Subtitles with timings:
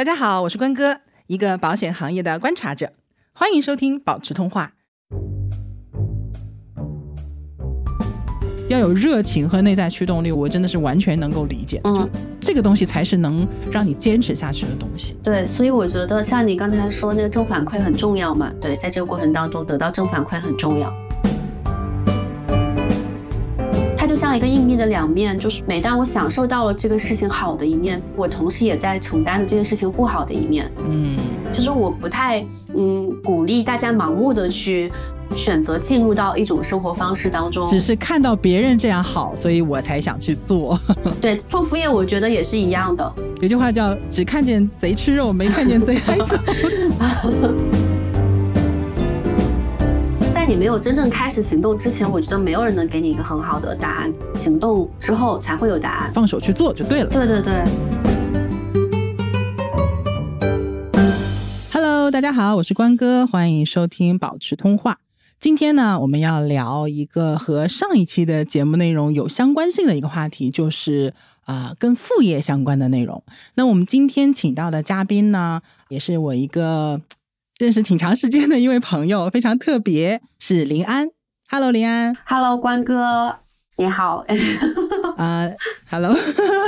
[0.00, 2.90] 大家好，我是关哥，一个保险行业的观察者，
[3.34, 4.72] 欢迎收听保持通话。
[8.70, 11.82] 要有热情和内在驱动力，我真的是完全能够理解。
[11.84, 12.08] 嗯，
[12.40, 15.14] 这个东西才是能让你坚持下去的东西。
[15.22, 18.50] 对，所以我觉得像你刚才说那个正反馈很重要嘛。
[18.58, 20.90] 对，在这个过程当中得到正反馈很重要。
[24.30, 30.70] 像一个硬币的两面，就是每当我享受到了这个事情好的一面，我同时也在承担着这件事情不好的一面。
[30.84, 31.18] 嗯，
[31.50, 32.40] 就是我不太
[32.78, 34.88] 嗯鼓励大家盲目的去
[35.34, 40.78] 选择进入到一种生活方式当中，只是看到别人这样好，所以我才想去做。
[41.20, 43.12] 对，做副业我觉得也是一样的。
[43.40, 46.36] 有句话叫“只看见贼吃肉，没看见贼挨揍”。
[50.50, 54.12] 你没有真正开始行动之前，我觉得没有人能给你一个很好的答案。
[54.34, 57.08] 行动之后才会有答案，放手去做就对了。
[57.08, 57.64] 对对对。
[61.72, 64.98] Hello，大家好，我是关哥，欢迎收听保持通话。
[65.38, 73.22] 今天呢，我们要聊一个和上一期的节目内容有相关性的一个话题，就是啊，跟副业相关的内容。
[73.54, 77.00] 那我们今天请到的嘉宾呢，也是我一个。
[77.60, 81.10] 认识挺长时间的一位朋友，非常特别，是林安。
[81.50, 82.16] Hello，林安。
[82.24, 83.36] Hello，关哥，
[83.76, 84.24] 你好。
[85.18, 85.46] 啊
[85.90, 86.16] ，Hello，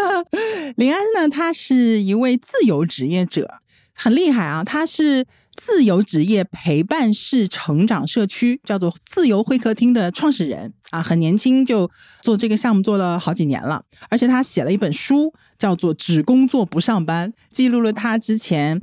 [0.76, 1.30] 林安呢？
[1.30, 3.54] 他是一位自由职业者，
[3.94, 4.62] 很厉害啊！
[4.62, 5.24] 他是
[5.56, 11.00] 自由职业陪伴式成长社区，叫做自由会客厅的创始人啊。
[11.00, 13.82] 很年轻就做这个项目，做了好几年了。
[14.10, 18.82] 而且他写了一本书，叫做《只工作不上班》，记录了他之前。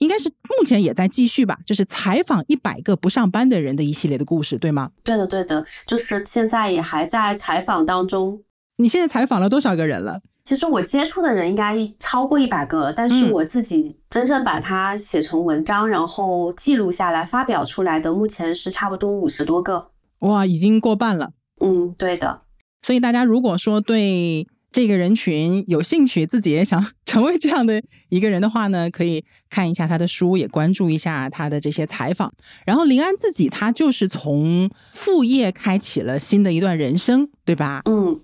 [0.00, 4.90] 应该是目前也在继续吧，就是采访一百个不上班的人的一系列的故事，对吗？
[5.04, 8.42] 对的，对的，就是现在也还在采访当中。
[8.78, 10.20] 你现在采访了多少个人了？
[10.42, 19.90] 其实我接触的人应该超过一百个了，但是我自己真正把它写成文章，然后记录下来发表出来的，目前是差不多五十多个。
[20.20, 21.32] 哇，已经过半了。
[21.60, 22.40] 嗯，对的。
[22.80, 24.46] 所以大家如果说对。
[24.72, 32.32] 这个人群有兴趣，自己也想 成为这样的一个人的话呢，可以看一下他的书，也关注一下他的这些采访。
[32.64, 37.82] 然后林安自己，他就是从副业开启了新的一段人生，对吧？
[37.86, 38.18] 嗯，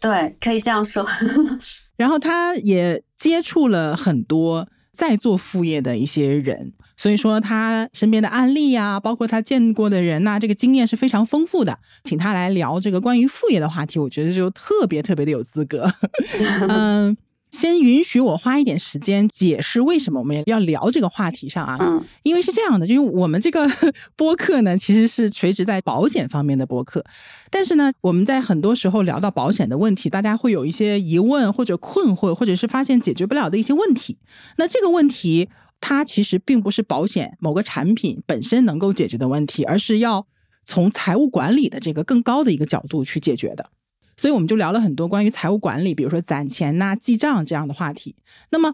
[0.00, 1.06] 对，可以这样说。
[1.96, 6.72] 然后他也接触了很多在做副业的一些人。
[6.96, 11.78] 所以说他身边的案例呀，包括他见过的人呐，这个经验是非常丰富的。
[12.04, 15.90] 请他来聊这个关于副业的话题，我觉得就特别特别的有资格。
[16.68, 17.16] 嗯，
[17.50, 21.76] 先允许我花一点时间解释为什么我们要聊这个话题上啊。
[21.80, 23.68] 嗯，因为是这样的，就是我们这个
[24.16, 27.04] 播客呢，其实是垂直在保险方面的播客，
[27.50, 34.18] 但是呢，我们在很多时候聊到保险的问题，大家会有一些疑问或者困惑，或者是发现解决不了的一些问题。
[34.58, 35.48] 那这个问题。
[35.86, 40.26] 它其实并不是保险某个产品本身能够解决的问题，而是要
[40.64, 43.68] 从财务管理的这个更高的一个角度去解决的。
[44.16, 48.16] 所以我们就聊了很多关于财务管理，比如说攒钱呐、记账这样的话题。
[48.50, 48.72] 那么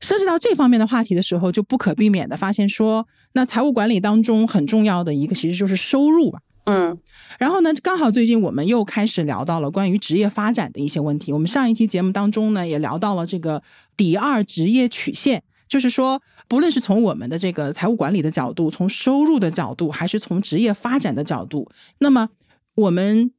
[0.00, 6.40] 涉及到这方面的话题的时候，就不可避免的发现说，那财务管理当中很重要的一个其实就是收入吧。
[6.64, 6.98] 嗯。
[7.38, 11.32] 然后呢，刚好最近我们又开始聊到了关于职业发展的一些问题。
[11.32, 13.62] 我们上一期节目当中呢，也聊到了这个
[13.96, 15.44] 第二职业曲线。
[15.70, 21.70] 就是说，不论是从我们的这个财务管理的角度，从收入的角度，还是从职业发展的角度，
[22.00, 22.28] 那么
[22.74, 23.32] 我们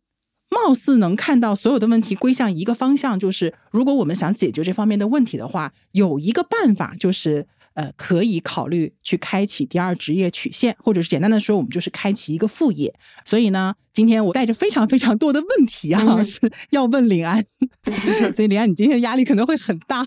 [0.50, 12.94] 貌似能看到所有的问题归向一个方向，就是如果我们想解决这方面的问题的话，有一个办法，就是呃，可以考虑去开启第二职业曲线，或者是简单的说，我们就是开启一个副业。
[13.25, 17.46] 所以呢，今天我带着非常非常多的问题啊， 是要问林安，
[18.34, 20.06] 所以林安，你今天压力可能会很大。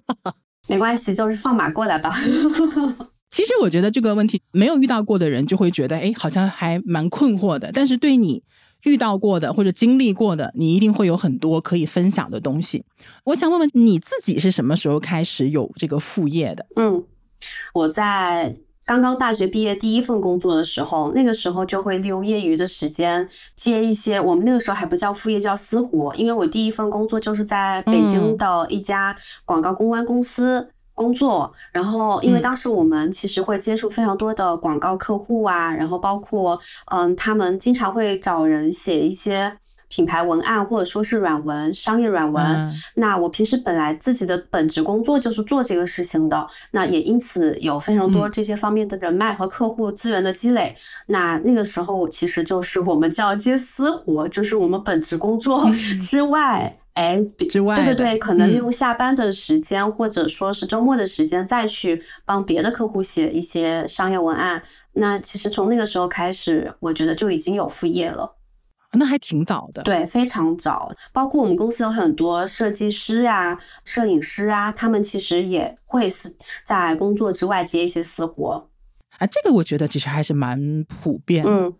[0.68, 2.10] 没关系，就是放马过来吧。
[3.30, 7.70] 其实我觉得这个问题没有遇到过的人就会觉得，哎，好像还蛮困惑的。
[7.72, 8.42] 但是对你
[8.84, 12.84] 遇到过的或者经历过的，你一定会有很多可以分享的东西。
[13.24, 16.66] 我想问问你自己是什么时候开始有这个副业的？
[16.76, 17.04] 嗯，
[17.72, 18.56] 我在。
[18.86, 26.14] 刚刚大学毕业第一份工作的时候，那个时候就会利用业余的时间接一些，我们那个时候还不叫副业，叫私活。
[26.16, 29.16] 因为我第一份工作就是在北京的一家
[29.46, 36.60] 广告公关公司工作，然后因为当时我们其实会接触非常多的广告客户啊，然后包括
[36.92, 39.56] 嗯，他们经常会找人写一些。
[39.94, 50.74] 品牌文案或者说是软文、商业软文，那我平时本来自己的本职工作就是做这个事情的，那也因此有非常多这些方面的人脉和客户资源的积累。
[51.06, 55.64] 那那个时候其实就是我们叫接私活，就是我们本职工作
[56.00, 64.60] 之外哎之外，对对对，可能利用下班的时间或者说是周末的时间再去帮别的客户写一些商业文案。
[64.94, 68.34] 那其实从那个时候开始，我觉得就已经有副业了。
[68.96, 70.94] 那还挺早的，对，非常早。
[71.12, 78.68] 包括我们公司有很多设计师啊、摄影师啊，他们其实也会是在工作之外接一些私活。
[79.18, 81.72] 啊，这个我觉得其实还是蛮普遍的，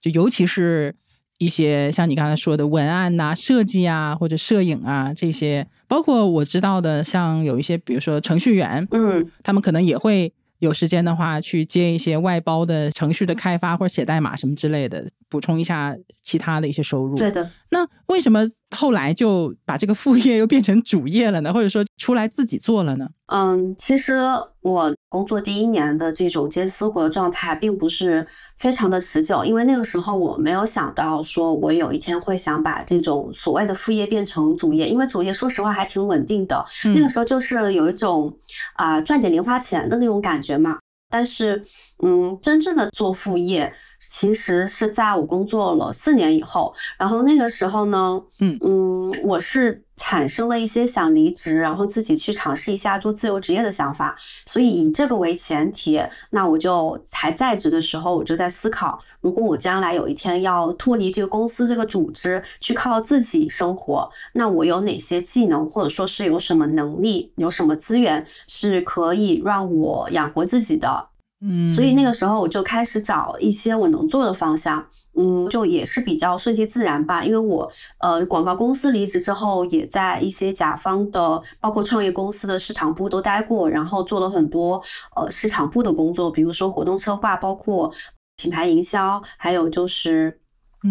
[0.00, 0.94] 就尤其是
[1.38, 10.32] 一些像你刚才说的文案呐、设计啊或者摄影啊这些，包括我知道的，像有一些比如说程序员，嗯，他们可能也会。
[10.60, 17.16] 有时间的话，去接一些外包的程序的开发或者写代码什么之类的，补充一下其他的一些收入。
[17.16, 17.50] 对的。
[17.70, 18.40] 那为什么
[18.76, 21.52] 后来就把这个副业又变成主业了呢？
[21.54, 23.08] 或者说出来自己做了呢？
[23.26, 24.18] 嗯，其实
[24.60, 28.26] 我工作第一年的这种接私活的状态并不是
[28.58, 36.64] 非常的持久，因为那个时候我没有想到说我有一天会想把这种所谓的副业变成主业，因为主业说实话还挺稳定的。
[36.94, 38.36] 那个时候就是有一种
[38.74, 40.78] 啊赚点零花钱的那种感觉嘛。
[41.10, 41.62] 但是，
[42.02, 46.72] 嗯，真正的做副业，其实是在我工作了四年以后。
[46.96, 54.16] 然后那个时候呢，嗯嗯，我是产生了一些想离职，然后自己去尝试一下做自由职业的想法。
[54.46, 71.08] 所以以这个为前提，那我就才在职的时候，我就在思考，如果我将来有一天要脱离这个公司这个组织，去靠自己生活，那我有哪些技能，或者说是有什么能力，有什么资源是可以让我养活自己的？
[71.42, 74.84] 嗯，所以那个时候我就开始找一些我能做的方向，
[75.16, 77.24] 嗯，就也是比较顺其自然吧。
[77.24, 77.70] 因为我
[78.00, 84.82] 呃广告公司离职之后，也在一些甲方的，包括创业公司的市场部都待过，然后做了很多
[85.16, 87.90] 呃市场部的工作，比如说活动策划，包括
[88.36, 90.38] 品牌营销，还有就是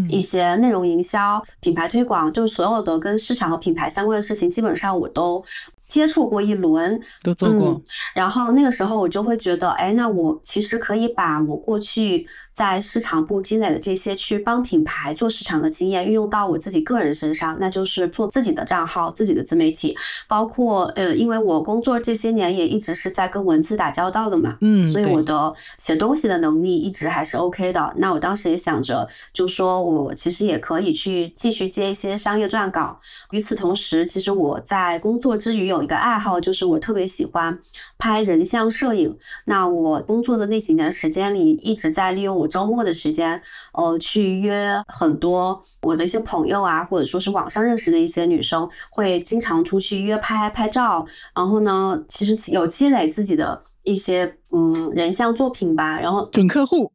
[0.09, 5.43] 一些内容营销、品牌推广，就是所有的跟市场和品牌相关的事情，基本上我都。
[5.89, 7.81] 接触过一轮，都做过，
[8.13, 19.97] 然后那个时候我就会觉得，哎，那我其实可以把我过去在市场部积累的这些去帮品牌做市场的经验运用到我自己个人身上，那就是做自己的账号、自己的自媒体，
[20.27, 27.91] 包括呃，因为我工作这些年也一直是在跟文字打交道的嘛，嗯，所以我的写东西的能力一直还是 OK 的。
[27.97, 32.99] 那我当时也想着，就说我其实也可以去继续接一些商业撰稿。
[33.31, 35.78] 与此同时，其实我在工作之余有。
[35.79, 37.57] 有一个爱好就是我特别喜欢
[37.97, 39.17] 拍人像摄影。
[39.45, 43.41] 那我工作的那几年时间里，一直在利用我周末的时间，
[43.71, 51.05] 呃，去约很多我的一些朋友啊，或者说是网上认识的一些女生，会经常出去约拍拍照。
[51.33, 55.97] 然后呢，其实有积累自己的一些嗯人像作品吧。
[56.01, 56.91] 然后准客户。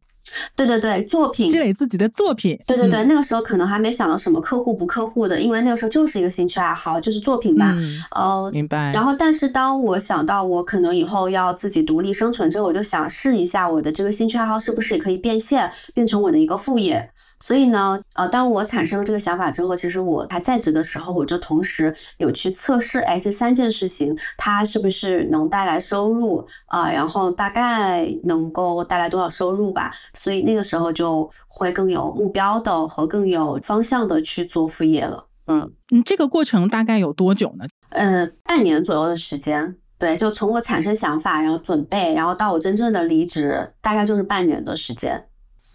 [0.57, 2.59] 对对对，作品积累自己的作品。
[2.67, 7.75] 对对对，那个时候可能还没想到什么客户不客户的，因为那个时候就是一个兴趣爱好，就是作品吧。
[8.11, 8.93] 呃，明白。
[8.93, 17.11] 然后，但是当我想到我可能以后要自己独立生存之后，我就想试一下我的这个兴趣爱好是不是也可以变现，变成我的一个副业。
[17.41, 26.91] 所以呢，呃，当我产生了这个想法之后，其实我还在职的时候，我就同时有去测试，哎，这三件事情它是不是能带来收入啊？
[26.91, 29.93] 然后大概能够带来多少收入吧？
[30.15, 35.27] 所以那个时候就会更有目标的和更有方向的去做副业了。
[35.47, 37.67] 嗯你，这个过程大概有多久呢？
[37.91, 39.77] 呃，半年左右的时间。
[39.99, 45.27] 对，就从我产生想法，然后准备，然后到我真正的离职，大概就是半年的时间。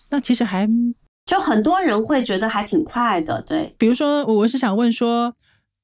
[0.10, 0.68] 那其实还。
[1.30, 3.72] 就很多人会觉得还挺快的，对。
[3.78, 5.32] 比如说，我是想问说，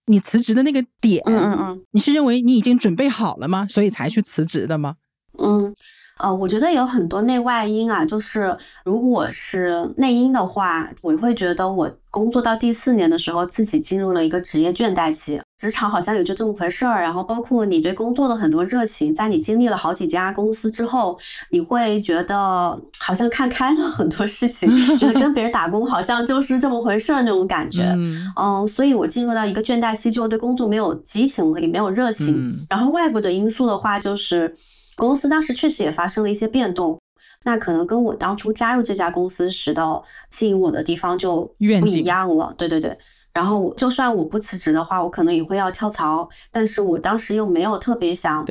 [0.07, 3.67] 你辞职的那个点，嗯嗯嗯，你是认为你已经准备好了吗？
[3.69, 4.95] 所以才去辞职的吗？
[5.37, 5.71] 嗯。
[6.17, 17.01] 呃，我觉得有很多内外因啊，就是如果是内因的话，我会觉得我工作到第四年的时候，自己进入了一个职业倦怠期，职场好像也就这么回事儿。
[17.01, 21.19] 然后包括你对工作的很多热情，在你经历了好几家公司之后，
[21.49, 27.93] 你会觉得好像看开了很多事情， 觉得跟别人打工好像就是这么回事儿那种感觉。
[28.37, 32.65] 嗯，所以我进入到一个倦怠期，就对工作没有激情了，也没有热情。
[32.69, 34.55] 然后外部的因素的话，就是。
[34.95, 36.99] 公司当时确实也发生了一些变动，
[37.43, 41.43] 那可能跟我当初加入这家公司时的吸引我的地方就
[41.81, 42.53] 不一样了。
[42.57, 42.97] 对对对，
[43.33, 48.45] 然后就算我不辞职的话，我可能也会要跳槽，但是我当时又没有特别想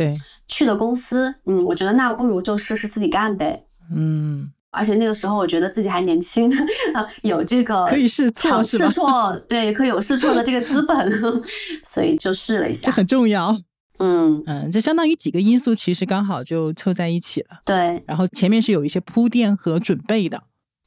[0.46, 1.34] 去的公司。
[1.46, 3.64] 嗯，我觉得那不如就试试自己干呗。
[3.94, 6.50] 嗯，而且那个时候我觉得自己还年轻，
[7.22, 11.12] 有这个可以试错试错，对，可以有试错的这个资本，
[11.84, 13.56] 所以就试了一下，这很重要。
[13.98, 17.60] 嗯嗯，就相当于几个因素，其实刚好就凑在一起了。
[17.64, 20.42] 对，然后前面是有一些铺垫和准备的。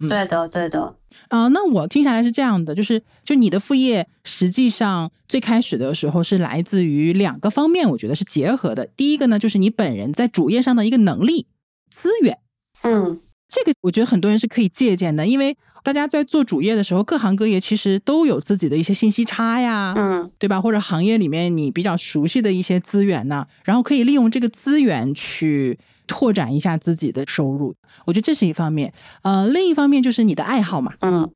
[0.07, 0.95] 对的，对的。
[1.29, 8.85] 啊，那我听下来是这样的，就是就你的副业实际上最开始的时候是来自于两个方面，我觉得是结合的。
[8.85, 11.47] 第一个呢，就是你本人在主业上的一个能力
[11.89, 12.37] 资源，
[12.83, 13.19] 嗯。
[13.50, 20.60] 这个我觉得很多人是可以借鉴的，因为大家在做主业的时候，各行各业其实都有自己的一些信息差呀，嗯，对吧？
[20.60, 27.74] 或者行业里面你比较熟悉的一些资源呢，然后可以利用这个资源去拓展一下自己的收入。
[28.06, 31.32] 我觉得这是一方面，呃，另一方面就是你的爱好嘛，嗯，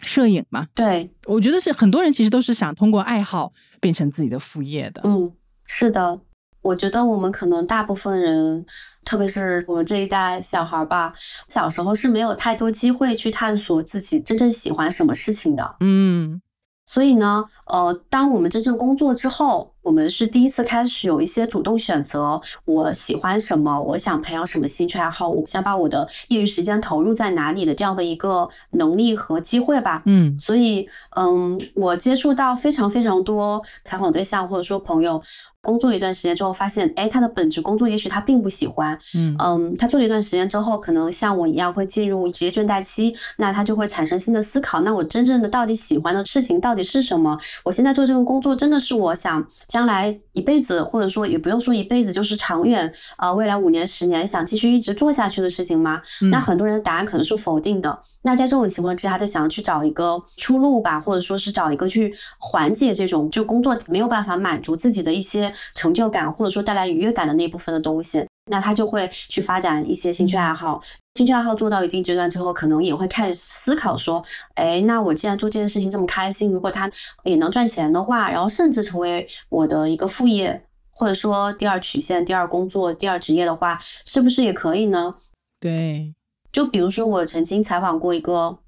[0.00, 5.32] 摄影嘛，对，我觉得是很多人其实都是想通过爱好变成自己的副业的，嗯，
[5.64, 6.20] 是的。
[6.66, 8.66] 我觉得我们可能大部分人，
[9.04, 11.12] 特别是我们这一代小孩吧，
[11.48, 15.76] 小时候是没有太多机会去探索自己真正喜欢什么事情的。
[15.78, 16.42] 嗯。
[16.88, 30.04] 所以呢，呃，当我们真正工作之后，我们是第一次开始有一些主动选择，我喜欢什么，我想培养什么兴趣爱好，我想把我的业余时间投入在哪里的这样的一个能力和机会吧。
[30.06, 35.20] 嗯，所以，嗯，我接触到非常非常多采访对象或者说朋友。
[35.66, 47.36] 工作一段时间之后，发现，哎，他的本职工作也许他并不喜欢，嗯嗯，他做了一段时间之后，可能像我一样会进入职业倦怠期，那他就会产生新的思考，那我真正的到底喜欢的事情到底是什么？
[47.64, 56.00] 我现在做这个工作真的是我想将来一辈子，或者说也不用说一辈子，就是长远，呃，未来五年、十年想继续一直做下去的事情吗？
[56.30, 57.98] 那很多人的答案可能是否定的。
[58.22, 65.52] 那在这种情况之下，就想要去找一个出路吧，或者说是找一个去缓解这种就工作没有办法满足自己的一些。
[65.74, 70.80] 成就感或者说带来愉悦感的那部分的东西，那他就会去发展一些兴趣爱好。
[71.14, 74.22] 兴趣爱好做到一定阶段之后，可能也会开始思考说，
[74.54, 76.90] 哎，那我既然做这件事情这么开心，如果它
[77.24, 85.14] 也能赚钱的话，然后甚至成为我的一个副业，或者说第二曲线、第二工作、第二职业的话，是不是也可以呢？
[85.58, 86.14] 对，
[86.52, 88.58] 就比如说我曾经采访过一个。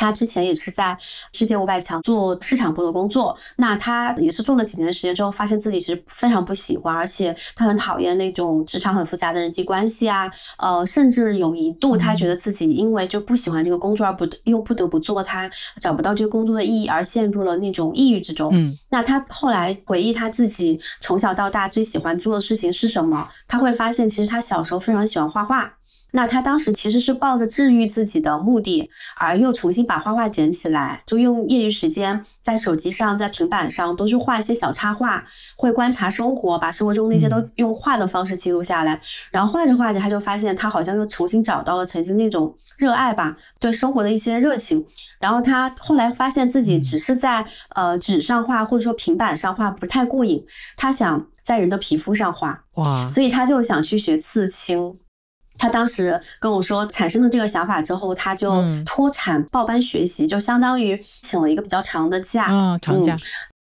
[0.00, 0.96] 他之前也是在
[1.32, 18.50] 世界五百强做市场部的工作，那他也是做了几年时间之后，发现自己其实非常不喜欢，而且他很讨厌那种职场很复杂的人际关系啊，呃，甚至有一度他觉得自己因为就不喜欢这个工作而不又不得不做，他找不到这个工作的意义而陷入了那种抑郁之中。
[18.52, 25.74] 嗯，那他后来回忆他自己从小到大最喜欢做的事情是什么，他会发现其实他小时候非常喜欢画画。
[26.12, 35.24] 那他当时其实是抱着治愈自己的目的，而又重新把画画捡起来，就用业余时间在手机上、在平板上都去画一些小插画，
[35.56, 39.00] 会观察生活，把生活中那些都用画的方式记录下来。
[39.30, 44.84] 然后画着画着，他就发现他好像又重新找到了曾经那种热爱吧，对生活的一些热情。
[45.20, 50.44] 然后他后来发现自己只是在呃纸上画或者说平板上画不太过瘾，
[50.76, 54.98] 他想在人的皮肤上画，哇，所以他就想去学刺青。
[55.60, 58.50] 他当时跟我说，产生了这个想法之后，他就
[58.86, 63.14] 脱产报班学习，就相当于请了一个比较长的假，啊，长假，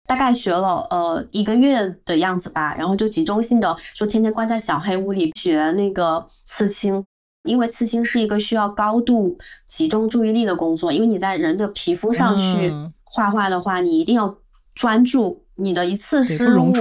[0.06, 7.02] 大概学了呃一个月的样子吧，然后就集中性的说，天天关在小黑屋里学那个刺青，
[7.48, 12.74] 因为刺青是一个需要高度集中注意力的工作，因为你在人的皮肤上去
[13.06, 14.38] 画画的话，你一定要
[14.74, 16.74] 专注，你的一次失误，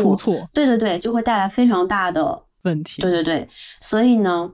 [0.52, 3.46] 对对对，就会带来非常大的问题，对对对，
[3.80, 4.50] 所以呢。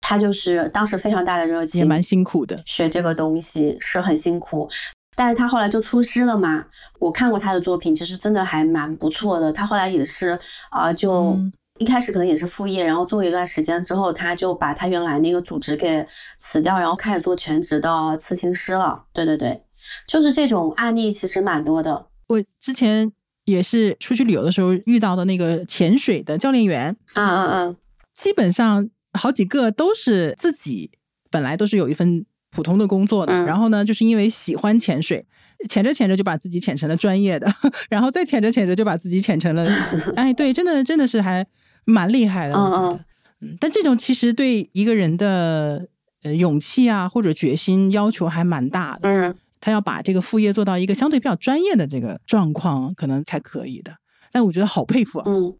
[0.00, 2.62] 他就是当时非常大的热情，也蛮辛苦的。
[2.64, 4.68] 学这个东西是很辛苦，
[5.14, 6.64] 但是他后来就出师了嘛。
[6.98, 9.52] 我看过他的作品，其实真的还蛮不错的。
[9.52, 10.38] 他后来也是
[10.70, 11.36] 啊，就
[11.78, 16.06] 一开始可能也是副业，然后做一段时间之后，他就把他原来那个组织给
[16.38, 19.04] 辞掉，然后开始做全职的刺青师了。
[19.12, 19.62] 对对对，
[20.06, 22.06] 就是这种案例其实蛮多的。
[22.28, 23.12] 我之前
[23.44, 27.76] 也是出去旅游的时候遇到的那个潜水的教练员，嗯嗯嗯，
[28.14, 28.88] 基本上。
[29.12, 30.90] 好几个都是自己
[31.30, 35.26] 本来都是有一份普通的工作的，然后呢，就是因为喜欢潜水，
[35.68, 37.46] 潜着潜着就把自己潜成了专业的，
[37.90, 39.66] 然后再潜着潜着就把自己潜成了，
[40.16, 41.46] 哎，对，真的真的是还
[41.84, 43.04] 蛮厉害的，我觉得，
[43.42, 45.86] 嗯，但这种其实对一个人的
[46.22, 53.92] 呃勇气啊或者决心要求还蛮大的，嗯，他要把这个副业做到一个相对比较专业的这个状况，可能才可以的，
[54.32, 55.54] 但我觉得好佩服啊，嗯。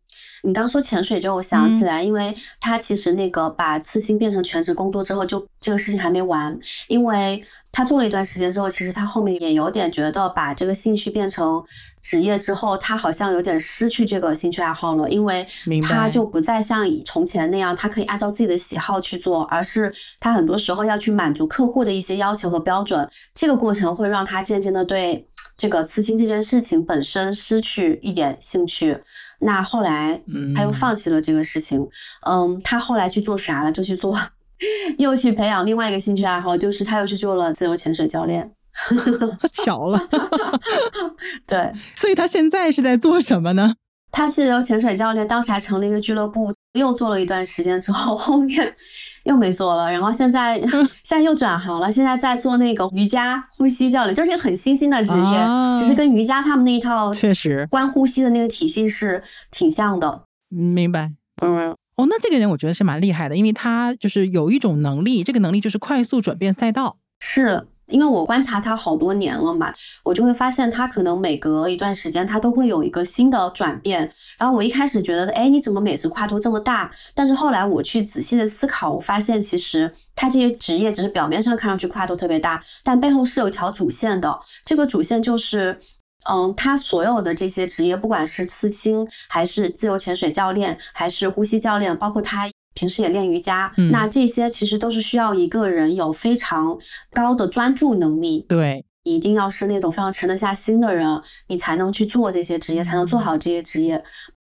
[0.45, 6.57] 你刚说潜水，就我想起来，因为他其实那个把刺青变成全职工作之后，就这个事情还没完，
[6.87, 11.63] 因为他做了一段时间之后，其实他后面也有点觉得把这个兴趣变成
[12.01, 15.45] 职业之后，他好像有点失去这个兴趣爱好了，因为
[15.83, 25.28] 他就不再像从前那样，他可以按照自己的喜好去做，而是他很多时候要去满足客户的一些要求和标准，这个过程会让他渐渐的对
[25.59, 28.99] 这个刺青这件事情本身失去一点兴趣。
[29.41, 30.19] 那后来
[30.57, 31.87] 他又放弃了这个事情，
[32.27, 33.71] 嗯，他后来去做啥了？
[33.71, 34.19] 就去做
[34.99, 38.51] 又去培养另外一个兴趣爱好，就是他又去做了自由潜水教练。
[39.53, 40.01] 巧了，
[41.47, 43.75] 对，所以他现在是在做什么呢？
[44.11, 48.75] 他自由潜水教练，当时还成立一个俱乐部，又做了一段时间之后，后面
[49.29, 50.59] 又没做了，然后现在
[51.05, 55.47] 现在又转行了，现在在做那个瑜伽呼吸教练，这是一个很新兴的职业，
[55.79, 60.23] 其实跟瑜伽他们那一套确实关呼吸的那个体系是挺像的。
[60.49, 67.69] 明白，嗯，哦，那这个人我觉得是蛮厉害的，因为他就是有一种能力，这个能力就是快速转变赛道，是。
[67.89, 74.11] 因为我观察他好多年了嘛，我就会发现他可能每隔一段时间他都会有一个新的转变。
[74.39, 76.91] 然后我一开始觉得，哎，你怎么每次跨度这么大？
[77.15, 84.39] 但是后来我去仔细的思考，我发现其实他这些职业只是表面上看上去跨度特别大，但背后是有一条主线的。
[84.65, 85.79] 这个主线就是，
[86.31, 92.49] 嗯，他所有的这些职业，不管是刺青，还是自由潜水教练，还是呼吸教练，包括他。
[92.75, 96.79] 平时也练瑜伽，那这些其实都是需要一个人有非常
[97.13, 98.47] 高的专注能力。
[98.49, 104.05] 对，一定要是那种非常沉得下心的人，你才能去做这些职业，才能做好这些职业。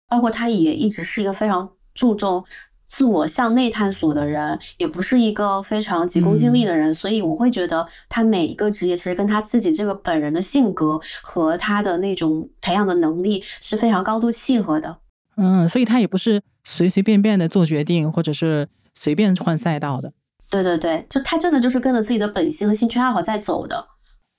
[0.09, 2.45] 包括他也一直是一个非常注重
[2.85, 6.95] 自我向内探索的人，也不是一个非常急功近利的人。
[6.95, 14.99] 所以我会觉得他每一个职业其实跟他自己这个本人的性格和他的那种培养的能力是非常高度契合的。
[15.39, 20.13] 嗯，所以他也不是随随便便的做决定，或者是随便换赛道的。
[20.51, 23.89] 对对对，就他真的就是跟着自己的本心和兴趣爱好在走的。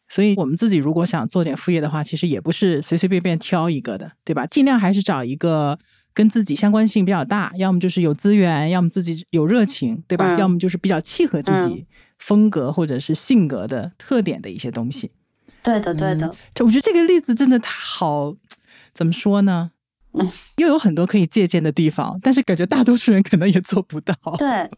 [0.09, 4.45] 所以我们自己如果想做点副业的话，其实也不是随随便便挑一个的，对吧？
[4.45, 5.79] 尽量还是找一个
[6.13, 10.37] 跟自己相关性比较大，要么就是有资源，要么自己有热情，对吧？
[10.37, 11.87] 要么就是比较契合自己
[12.19, 15.09] 风格或者是性格的特点的一些东西。
[15.63, 16.27] 对的，对的。
[16.59, 18.35] 我觉得这个例子真的好，
[18.93, 19.71] 怎么说呢？
[20.13, 20.27] 嗯，
[20.57, 24.13] 又有很多可以借鉴的地方，但是感觉大多数人可能也做不到。
[24.37, 24.69] 对，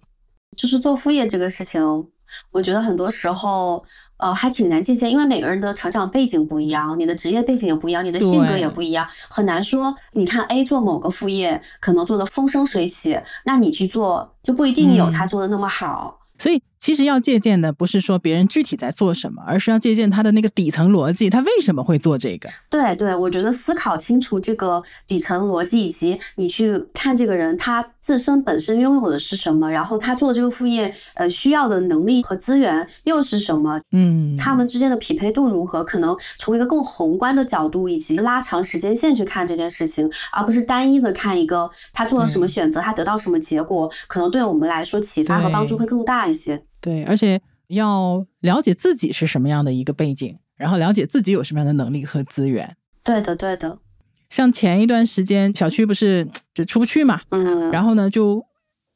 [0.58, 1.82] 就是做副业这个事情，
[2.52, 3.84] 我觉得很多时候，
[4.18, 9.94] 呃，还挺难借鉴，因为每个人的成长背景不一样，你的职业背景也不一样，你的性格也不一样，很难说。
[10.14, 16.20] 你看 A 做某个副业，可能做的风生水起，那你去做就不一定有他做的那么好。
[16.38, 22.48] 所以，其实要借鉴的不是说别人具体在做什么，而是要借鉴他的那个底层逻辑，他为什么会做这个？
[22.70, 33.82] 对对，我觉得思考清楚这个底层逻辑，以及你去看这个人他自身本身拥有的是什么，然后他做这个副业，呃，需要的能力和资源又是什么？
[33.92, 35.84] 嗯，他们之间的匹配度如何？
[35.84, 46.28] 可能从一个更宏观的角度，以及拉长时间线去看这件事情，而不是单一的看一个他做了什么选择，他得到什么结果，可能对我们来说启发和帮助会更大。
[46.28, 52.78] 一些对，而且要了解自己是什么样的一个背景，然后了解自己有什么样的能力和资源。
[53.04, 53.80] 对的，对的。
[54.30, 58.46] 像前一段时间，小区不是就出不去嘛，嗯，然后呢，就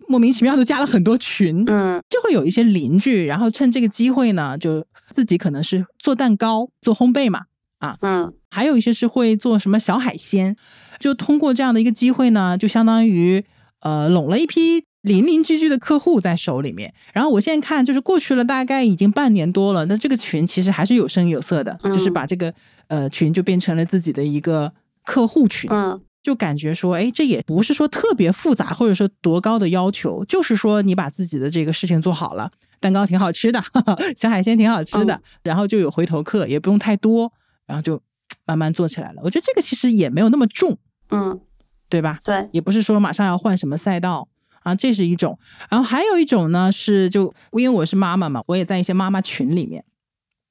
[0.08, 7.45] 莫名其妙就加了很多群，嗯，就会有一些邻居，然后趁这个机会呢，就自己可能是做蛋糕、做烘焙嘛，
[7.80, 10.56] 啊，嗯，还有一些是会做什么小海鲜，
[10.99, 13.43] 就通过这样的一个机会呢，就相当于
[13.82, 14.86] 呃拢了一批。
[15.02, 22.54] 零零居居的客户在手里面，然后我现在看，就是过去了大概已经半年多了，那这个群其实还是有声有色的，就是把这个
[22.88, 24.74] 呃群就变成了自己的一个
[25.06, 33.64] 客户群，嗯，就感觉说，哎，这也不是说特别复杂，或者说多高的要求，就是说你把自己的这个事情做好了，蛋糕挺好吃的，
[34.18, 37.32] 小海鲜挺好吃的，然后就有回头客，也不用太多，
[37.66, 38.02] 然后就
[38.46, 39.22] 慢慢做起来了。
[39.24, 40.78] 我觉得这个其实也没有那么重，
[41.12, 41.40] 嗯，
[41.88, 42.20] 对吧？
[42.22, 44.28] 对，也不是说马上要换什么赛道。
[44.69, 45.38] 啊，这是一种，
[45.69, 49.84] 然后还有一种呢，是就因为我是妈妈嘛，我也在一些妈妈群里面，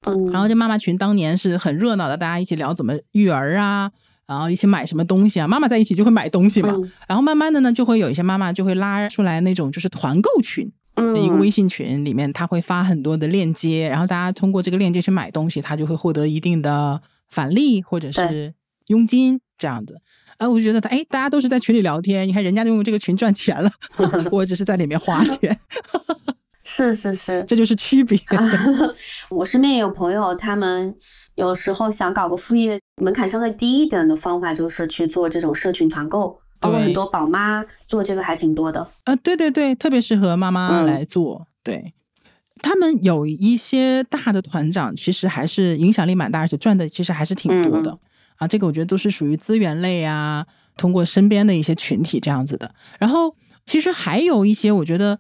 [0.06, 3.90] 嗯，然后这妈妈群当年是很热闹的，大家一起聊怎么育儿啊，
[4.26, 6.74] 然后一起买什么东西啊，妈妈在一起就会买东西嘛，
[7.06, 18.54] 然后慢慢的呢，就会有一些妈妈就会拉出来那种就是团购群，一个微信群里面，他会发很多的链接，然后大家通过这个链接去买东西，他就会获得一定的返利或者是
[18.88, 20.00] 佣金这样子。
[20.38, 23.70] 哎，我就觉得他，哎，大家都是在群里聊天，你看人家就用这个群赚钱了，
[24.32, 25.56] 我只是在里面花钱。
[26.62, 28.18] 是 是是，这就是区别。
[29.30, 30.94] 我身边也有朋友，他们
[31.34, 38.86] 有时候想搞个副业，门槛相对低一点的方法就是去做这种社群团购，包括很多宝妈做这个还挺多的。
[39.04, 41.48] 呃，对对对，特别适合妈妈来做。
[41.64, 41.94] 对，
[42.62, 47.98] 他们有一些大的团长，其实还是影响力蛮大，而且赚的其实还是挺多的。
[48.38, 50.46] 啊，这个我觉得都是属于资源类啊，
[50.76, 52.74] 通过身边的一些群体这样子的。
[52.98, 55.18] 然后其实还有一些，我觉得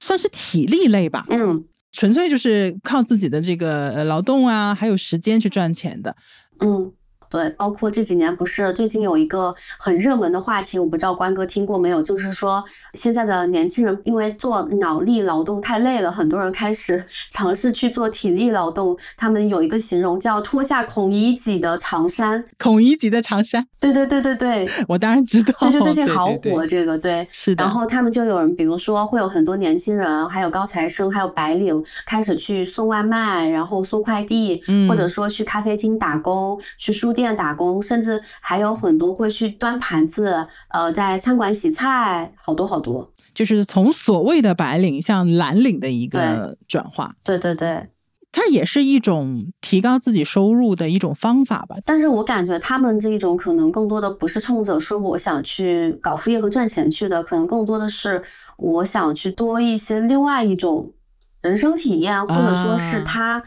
[0.00, 6.16] 算是体力类吧，嗯，纯粹就是靠自己的这个劳动啊，还有时间去赚钱的，
[6.60, 6.92] 嗯，
[7.30, 18.96] 对，包括这几年不是最近有一个很热门的话题，我不知道关哥听过没有，就是说现在的年轻人因为做脑力劳动太累了，很多人开始 尝试去做体力劳动。
[19.16, 23.66] 他们有一个形容叫脱下孔乙己的长衫，孔乙己的长衫。
[23.80, 25.52] 对对对对对，我当然知道。
[25.60, 27.64] 对，就最近好火这个，对，是的。
[27.64, 37.23] 然后他们就有人，比如说会有很多年轻人，还有高材生，还有白领，开始去送外卖，然后送快递，或者说去咖啡厅打工，去书店。
[37.24, 47.14] 店打工，甚至还有很多会去端盘子，呃，在餐馆洗菜，好多好多，就是从所谓的白领向蓝领的一个转化。
[47.24, 47.88] 对对对，
[48.30, 51.76] 它也是一种提高自己收入的一种方法吧。
[51.86, 58.22] 但是我感觉他们这一种可能更多的不是冲着说我想去搞副业和赚钱去的，可能更多的是
[58.58, 60.92] 我想去多一些另外一种
[61.40, 63.42] 人生体验，或者说是他。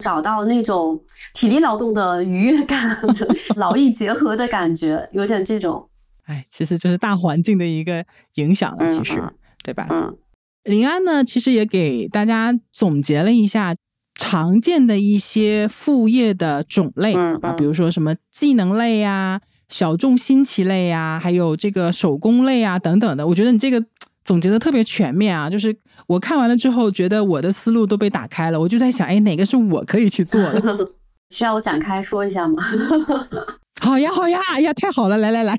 [0.00, 1.00] 找到那种
[1.34, 2.98] 体力劳动的愉悦感，
[3.54, 5.88] 劳逸结合的感觉，有点这种。
[6.24, 9.22] 哎，其实就是大环境的一个影响了，其实，
[9.62, 9.86] 对吧？
[9.90, 10.16] 嗯。
[10.64, 13.76] 林安呢，其实也给大家总结了一下
[14.14, 23.26] 常见的一些副业的种类啊，比如说什么技能类呀、小众新奇类呀，还有这个手工类啊等等的。
[23.26, 23.84] 我觉得你这个。
[24.24, 28.60] 总结的特别全面啊，就是我看完了之后，觉得我的思路都被打开了。
[28.60, 30.88] 我就在想，哎，哪个是我可以去做的？
[31.30, 32.62] 需要我展开说一下吗？
[33.80, 35.58] 好呀，好呀，哎呀，太好了，来来来，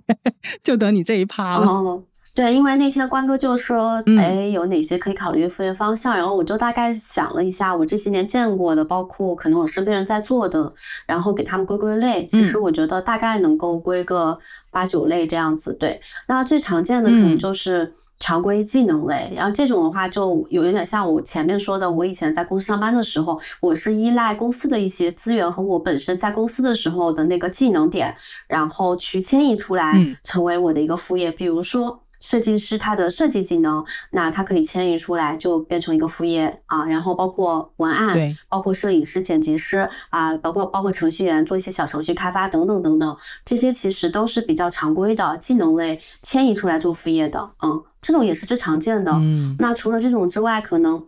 [0.62, 1.66] 就等你这一趴了。
[1.66, 6.16] 哦对，因为那天关哥就说，哎，有哪些可以考虑的副业方向？
[6.16, 10.74] 然后我就大概想了一下，我这些年见过的，包括可能我身边人在做的，
[11.06, 12.26] 然后给他们归归类。
[12.26, 15.74] 其实我觉得大概能够归个八九类这样子。
[15.74, 17.94] 对，那最常见的可能就是。
[18.22, 28.16] 常规技能类，然后这种的话就有一点像我前面说的，我以前在公司上班的时候，我是依赖公司的一些资源和我本身在公司的时候的那个技能点，
[28.48, 32.00] 然后去迁移出来，成为我的一个副业，比如说。
[32.22, 36.86] 设计师他的设计技能，那他可以迁移出来就变成一个副业啊。
[36.86, 47.50] 然后包括文案，对，包括摄影师、剪辑师啊，包括包括程序员做一些小程序开发等等等等，这些其实都是比较常规的技能类迁移出来做副业的。
[47.64, 49.12] 嗯，这种也是最常见的。
[49.14, 51.04] 嗯，那除了这种之外，可能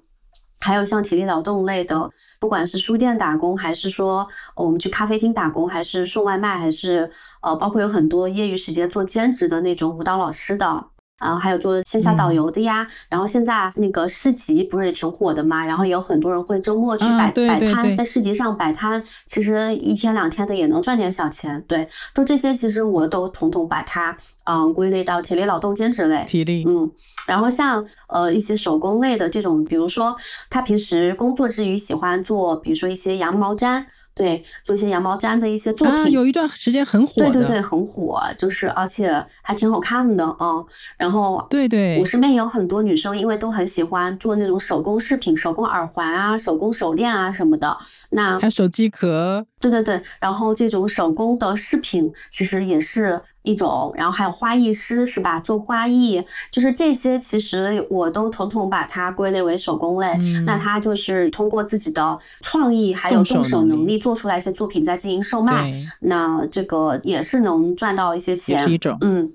[0.59, 10.87] 还有像体力劳动类的，不管是书店打工，还是说我们去咖啡厅打工，还是送外卖，还是呃，包括有很多业余时间做兼职的那种舞蹈老师的。
[11.19, 21.63] 然后还有做线下导游的呀，然后现在那个市集不是也挺火的嘛，然后也有很多人会周末去摆摆摊，在市集上摆摊，其实一天两天的也能赚点小钱。
[21.65, 26.25] 对，就这些，其实我都统统把它嗯归类到体力劳动兼职类。
[26.27, 26.91] 体力，嗯，
[27.25, 30.13] 然后像呃一些手工类的这种，比如说
[30.49, 33.85] 他平时工作之余喜欢做，比如说一些羊毛毡。
[34.15, 37.13] 对，做一些羊毛毡的一些作品，有一段时间很火。
[37.15, 40.63] 对对对，很火，就是而且还挺好看的啊。
[40.97, 47.77] 然后，对对，我身边有很多女生，因为都很喜欢做那种手工饰品、手工耳环啊、手工手链啊什么的。
[48.11, 49.45] 那还有手机壳。
[49.59, 53.21] 对对对，然后这种手工的饰品其实也是。
[53.43, 55.39] 一种，然后还有花艺师是吧？
[55.39, 60.17] 做花艺，就是这些，其实我都统统把它归类为手工类。
[60.45, 65.73] 那他就是通过自己的创意还有动手能力做出来一些作品，再进行售卖。
[65.99, 68.65] 那这个也是能赚到一些钱。
[69.01, 69.31] 嗯，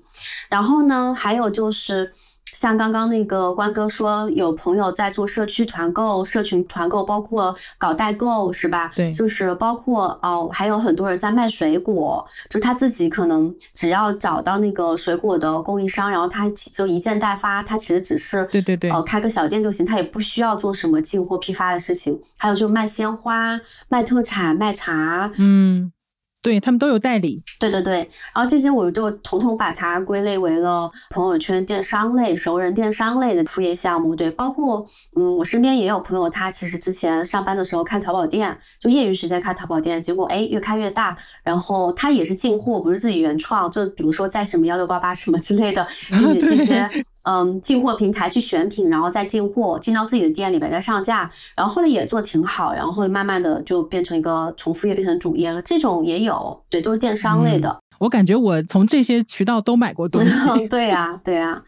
[0.49, 2.11] 然后呢，还有就是。
[2.59, 8.91] 像刚刚那个关哥说，有朋友在做社区团购、社群团购，包括搞代购，是吧？
[8.93, 22.19] 对，就是包括哦，还有很多人在卖水果，就他自己可能只要找到那个水果的供应商，然后他就一件代发，他其实只是对对对，呃，开个小店就行，他也不需要做什么进货批发的事情。
[22.37, 25.93] 还有就是卖鲜花、卖特产、卖茶，嗯。
[26.41, 27.97] 对他们都有代理，对对对，
[28.33, 34.15] 然后这些我就统统把它归类为了朋友圈电商类、熟人电商类的副业项目。
[34.15, 34.85] 对，包括
[35.17, 46.89] 嗯，我身边也有朋友，他其实之前上班的时候开淘宝店，就业余时间开淘宝店，结果哎越开越大，然后他也是进货，不是自己原创，就比如说在什么幺六八八什么之类的，就是这些。
[47.29, 55.61] 嗯，进货平台去选品，然后再进货，进到自己的店里边再上架，然后后来也做挺好，然后后来慢慢的就变成一个从副业变成主业了。
[55.61, 57.77] 这种也有，对，都是电商类的。
[57.99, 60.31] 我感觉我从这些渠道都买过东西。
[60.69, 61.61] 对呀，对呀，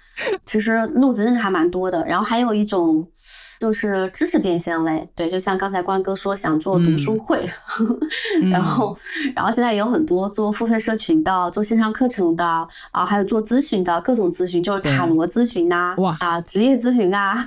[0.44, 2.04] 其实路子真的还蛮多的。
[2.08, 3.06] 然后还有一种
[3.62, 7.40] 就是知识变现类，对，就像刚才关哥说想做读书会，
[8.52, 8.98] 然后
[9.36, 12.44] 然后现在也有很多做付费社群的，做线上课程的
[12.90, 17.46] 啊，还有做咨询的各种咨询，就是塔罗咨询呐，哇啊，职业咨询啊，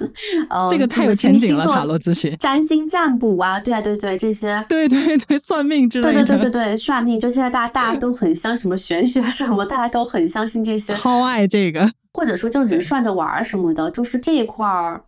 [0.49, 15.03] 呃，这个太有前景了，塔罗咨询、占星占卜啊，对啊，对对，这些，对对对，算命之类的，对对对对对，算命，就现在大家大家都很相什么玄学什么，大家都很相信这些，超爱这个，或者说就只是算着玩儿什么的，就是这一块儿。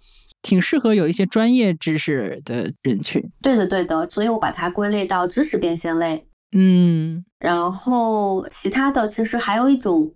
[0.46, 3.20] 挺适合有一些专业知识的人群。
[3.42, 6.24] 对的，对的，所以我把它归类到知识变现类。
[6.56, 10.14] 嗯，然后其他的其实还有一种，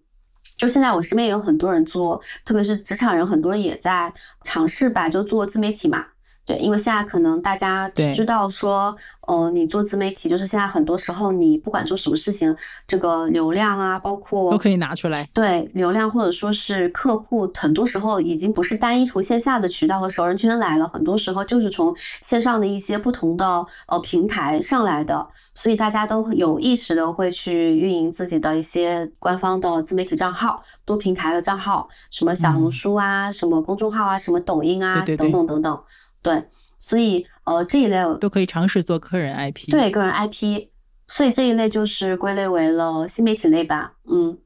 [0.57, 4.13] 就现在我身边也有很多人做，特别是职场人，很多人也在
[4.45, 6.07] 尝试吧，就做自媒体嘛。
[6.51, 8.97] 对，因为现在可能大家知道说，
[9.29, 12.57] 呃，你做自媒体，就是现在很多时候你不管做什么事情，
[12.89, 15.29] 这个流量啊，包括都可以拿出来。
[15.33, 35.81] 对，流量或者说是客户，很多时候已经不是单一从线下的渠道和熟人圈来了，很多时候就是从线上的一些不同的呃平台上来的，所以大家都有意识的会去运营自己的一些官方的自媒体账号、多平台的账号，什么小红书啊，什么公众号啊，什么抖音啊，等等等等。
[36.23, 36.45] 对，
[36.79, 40.69] 所以呃这一类都可以尝试做个人 IP，对个人 IP，
[41.07, 44.37] 所以这一类就是归类为了新媒体类吧，嗯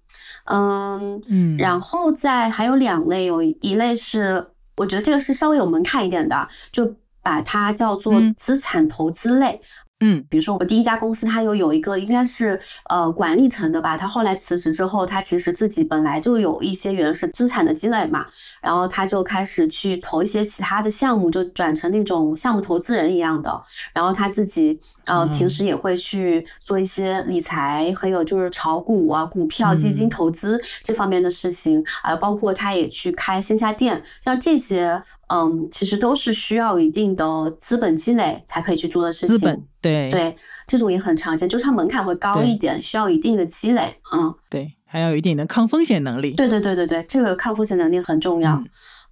[0.44, 9.60] 嗯嗯，然后再还有两类，有一类是我觉得这个是稍微有门槛一点的，就把它叫做资产投资类。
[10.00, 18.26] 嗯，比如说我第一家公司，它又有一个应该是呃管理层的吧，他后来辞职之后，他其实自己本来就有一些原始资产的积累嘛，
[18.60, 23.62] 然后他就开始去投一些其他的项目，就转成那种项目投资人一样的，
[23.94, 31.82] 然后他自己呃平时也会去做一些理财，还有就是炒股啊、股票、基金投资这方面的事情。
[32.02, 35.02] 啊，包括他也去开线下店，像这些。
[35.28, 39.38] 嗯，其实都是需要一定的资本积累才可以去做的事情。
[39.38, 43.96] 资本，对对，这种也很常见，就是它门槛会高一点，需要一定的积累。
[44.12, 46.32] 嗯，对，还要有一定的抗风险能力。
[46.32, 48.62] 对对对对对，这个抗风险能力很重要。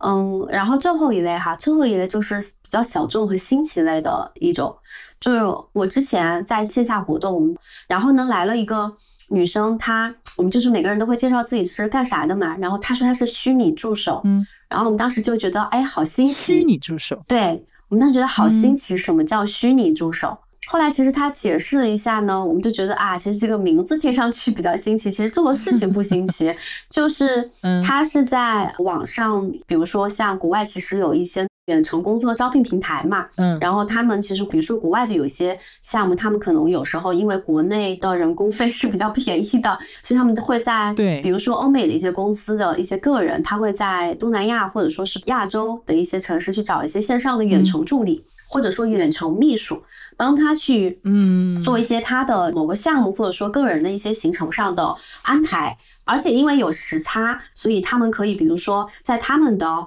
[0.05, 4.77] 嗯，然后最后一类哈，最后一类就是比较小众和新奇类的一种，
[5.20, 5.40] 就是
[5.72, 8.92] 我之前在线下活动，然后呢来了一个
[9.33, 14.21] 女生，她我们就是每个人都会介绍自己是干啥的嘛，然后她说她是虚拟助手。
[14.25, 14.47] 嗯。
[14.68, 16.35] 然后我们当时就觉得，哎，好新奇！
[16.35, 18.97] 虚拟助手，对我们当时觉得好新奇。
[18.97, 20.38] 什么叫虚拟助手？
[20.66, 26.55] 后来其实她解释了一下呢，我们就觉得啊，其实这个名字听上去比较新奇，其实做的事情不新奇，
[26.88, 27.51] 就是
[27.85, 31.47] 他是在网上，比如说像国外，其实有一些。
[31.73, 49.83] 远程工作招聘平台嘛，嗯，然后他们其实，比如说国外的有一些项目，他们可能有时候因为国内的人工费是比较便宜的，所以他们会在对，比如说欧美的一些公司的一些个人，他会在东南亚或者说是亚洲的一些城市去找一些线上的远程助理，或者说远程秘书，
[50.17, 51.63] 帮他去嗯。
[51.63, 59.87] 做一些他的某个项目或者说个人的一些行程上的安排，而且因为有时差，所以他们可以比如说在他们的。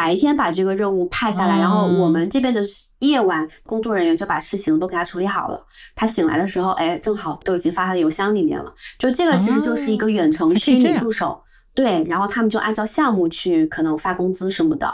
[0.00, 2.62] 白天把这个任务派下来，然后我们这边的
[3.00, 5.62] 夜晚工作人员就把事情都给他处理好了。
[5.94, 8.72] 他醒来的时候，哎，正好都已经发他的邮箱里面了。
[8.98, 11.38] 就这个其实就是一个远程虚拟助手，
[11.74, 12.02] 对。
[12.08, 14.90] 然后他们就按照项目去可能发工资什么的，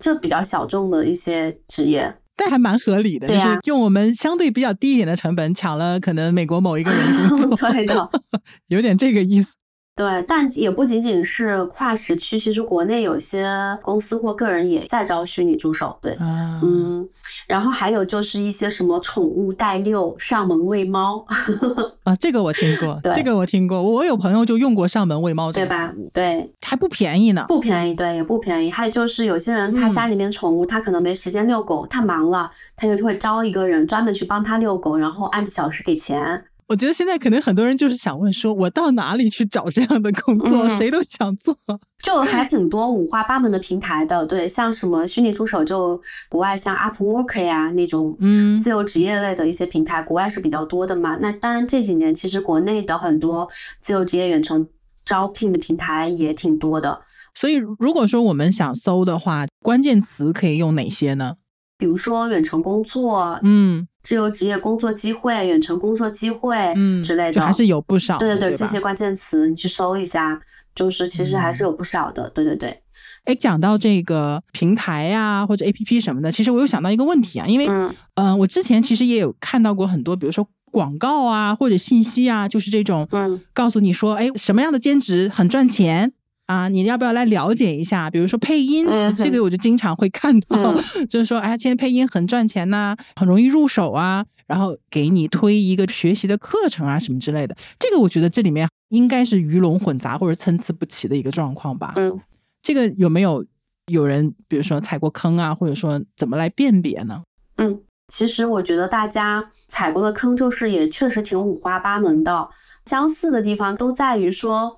[0.00, 8.08] 就比较小众的一些职业，但还蛮合理的，就是用我们相对比较低一点的成本抢了可能美国某一个人工作， 对的，
[8.68, 9.52] 有点这个意思。
[9.96, 13.48] 对，但也不仅仅是跨时区，其实国内有些
[13.80, 15.96] 公司或个人也在招虚拟助手。
[16.02, 17.08] 对，嗯，
[17.46, 21.24] 然后还有就是一些什么宠物代遛、上门喂猫
[22.04, 25.94] 啊，这个我听过，这个我听过，我有朋友就用过上门喂猫，对吧？
[26.12, 28.70] 对，还不便宜呢，不便宜，对，也不便宜。
[28.70, 36.44] 还有就是有些人他家里面宠物，他可能没时间遛狗，太忙了，他就会招一个人专门去帮他遛狗，然后按小时给钱。
[36.68, 40.68] 我觉得现在可能很多人就是想问说，我到哪里去找这样的工作？
[40.76, 41.56] 谁都想做，
[42.02, 44.26] 就还挺多五花八门的平台的。
[44.26, 51.16] 对，像什么虚拟助手，就国外像 Upwork 呀那种，嗯，自由职业类的一些平台，国外是比较多的嘛。
[51.20, 53.48] 那当然这几年其实国内的很多
[53.78, 54.66] 自由职业远程
[55.04, 57.02] 招聘的平台也挺多的。
[57.32, 61.34] 所以如果说我们想搜的话，关键词可以用哪些呢？
[61.78, 68.16] 比如说远程工作，嗯，自由职业工作机会、远程工作机会，嗯之类的，还是有不少。
[68.18, 70.40] 对对对，这些关键词你去搜一下，
[70.76, 72.30] 就是其实还是有不少的。
[72.30, 72.80] 对对对。
[73.24, 77.66] 哎，讲到这个平台呀或者 APP 什么的，其实我有想到一个问题啊，因为
[78.14, 80.46] 嗯，我之前其实也有看到过很多，比如说。
[80.72, 86.12] 广告啊或者信息啊，就是这种，嗯，告诉你说，哎，什么样的兼职很赚钱
[86.46, 86.68] 啊？
[86.68, 88.10] 你要不要来了解一下？
[88.10, 90.74] 比如说配音，嗯这个我就经常会看到，
[91.08, 97.56] 就是说，哎，现在配音很赚钱呐、很容易入手啊，然后给你推一个学习的课程啊什么之类的。
[97.78, 101.92] 这个我觉得这里面应该是鱼龙混杂或者参差不齐的一个状况吧。
[101.96, 102.18] 嗯，
[102.62, 103.44] 这个有没有
[103.92, 107.22] 有人，比如说踩过坑啊，或者说怎么来辨别呢？
[107.58, 112.48] 嗯，其实我觉得大家踩过的坑，就是也确实挺五花八门的。
[112.84, 114.76] 相似的地方都在于说，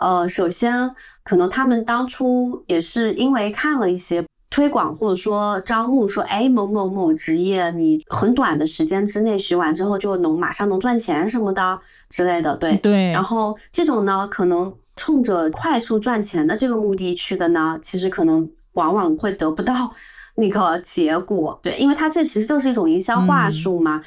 [0.00, 0.90] 呃，首先
[1.22, 12.74] 可能他们当初也是因为看了一些推广或者说招募，说，哎，某某某职业，你很短的时间之内学完之后就能马上能赚钱什么的之类的，对。
[12.78, 19.92] 对，然后这种呢，可能冲着快速赚钱的这个目的去的呢，其实可能往往会得不到
[20.36, 21.60] 那个结果。
[21.62, 24.02] 对，因为它这其实就是一种营销话术嘛。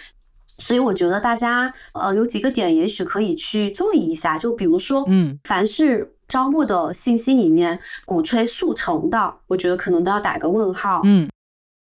[0.58, 11.02] 所以我觉得大家呃有几个点也许可以去注意一下，就比如说，嗯，凡是招募的信息里面鼓吹速成的，我觉得可能都要打个问号。
[11.04, 11.30] 嗯，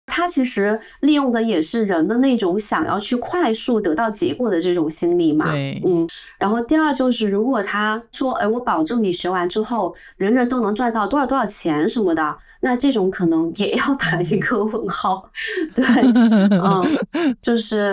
[0.05, 5.51] 它其实利用的也是人的那种想要去快速得到结果的这种心理嘛。
[5.51, 15.29] 对，嗯，然后第二就是，如果他说，哎，我保证你学完之后，人人都能赚到多少多少钱什么的，那这种可能也要打一个问号。
[15.73, 15.85] 对，
[16.59, 17.91] 嗯， 就是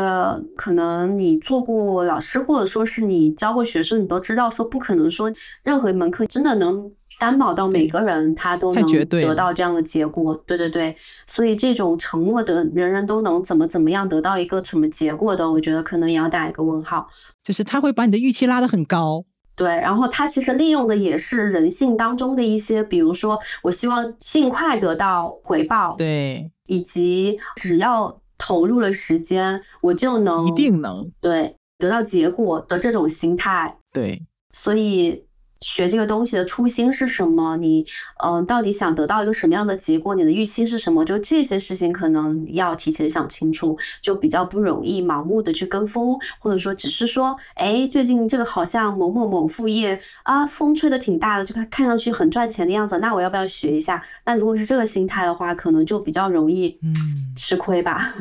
[0.57, 6.91] 可能你做过老师，或者说是你教过学生，你都知道，说不可能说任何一门课真的能。
[7.21, 17.07] 担保到每个人他都能得到这样的结果，对对对，所以这种承诺的人人都能怎么怎么样得到一个什么结果的，我觉得可能也要打一个问号。
[17.43, 19.23] 就是他会把你的预期拉得很高。
[19.55, 31.13] 对，然后他其实利用的也是人性当中的一些，比如说我希望尽快得到回报，对，以及只要投入了时间，我就能一定能。
[31.21, 33.77] 对得到结果的这种心态。
[33.93, 35.27] 对，所以
[35.61, 37.57] 学这个东西的初心是什么？
[37.57, 37.85] 你
[38.25, 40.15] 嗯、呃到底想得到一个什么样的结果？
[40.15, 41.05] 你的预期是什么？
[41.05, 54.03] 就这些事情可能要提前想清楚，就比较不容易盲目的去跟风，或者说只是说，哎，最近这个好像某某某副业啊，风吹的挺大的，就看看上去很赚钱的样子，那我要不要学一下？
[54.25, 56.95] 那如果是这个心态的话，可能就比较容易嗯，
[57.37, 58.15] 吃亏吧。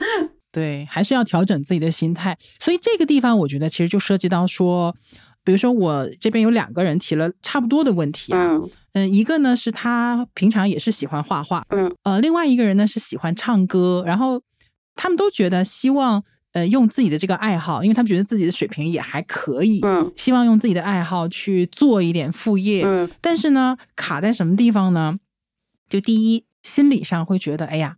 [0.52, 2.36] 对，还是要调整自己的心态。
[2.60, 4.94] 所以这个地方，我觉得其实就涉及到说，
[5.44, 8.70] 比如说我这边有两个人提了差不多的问题啊，嗯。
[8.94, 14.42] 嗯，一个呢是他平常也是喜欢画画，嗯，呃，另外一个人呢是喜欢唱歌，然后
[14.94, 23.10] 他们都觉得希望呃用自己的这个爱好，因为他们觉得自己的水平也还可以，嗯希望用自己的爱好去做一点副业，嗯。
[23.22, 25.18] 但是呢，卡在什么地方呢？
[25.88, 27.96] 就第一，心理上会觉得，哎呀，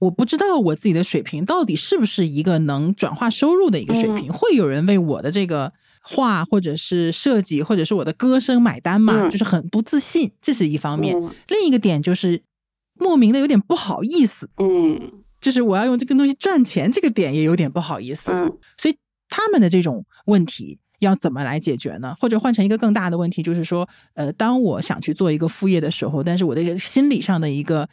[0.00, 5.72] 我不知道我自己的水平到底是不是一个能转化收入的一个水平，会有人为我的这个
[6.06, 9.26] 画或者是设计或者是我的歌声买单嘛？
[9.26, 11.16] 嗯就是很不自信，这是一方面。
[11.16, 12.42] 嗯另一个点就是
[13.00, 18.30] 莫名的有点不好意思，嗯就是我要用这个东西赚钱，这个点也有点不好意思。
[18.30, 18.96] 嗯所以
[19.28, 22.14] 他们的这种问题要怎么来解决呢？
[22.20, 27.88] 或者换成一个更大的问题，就是说，呃，当我想去做一个副业的时候，但是我的心理上的一个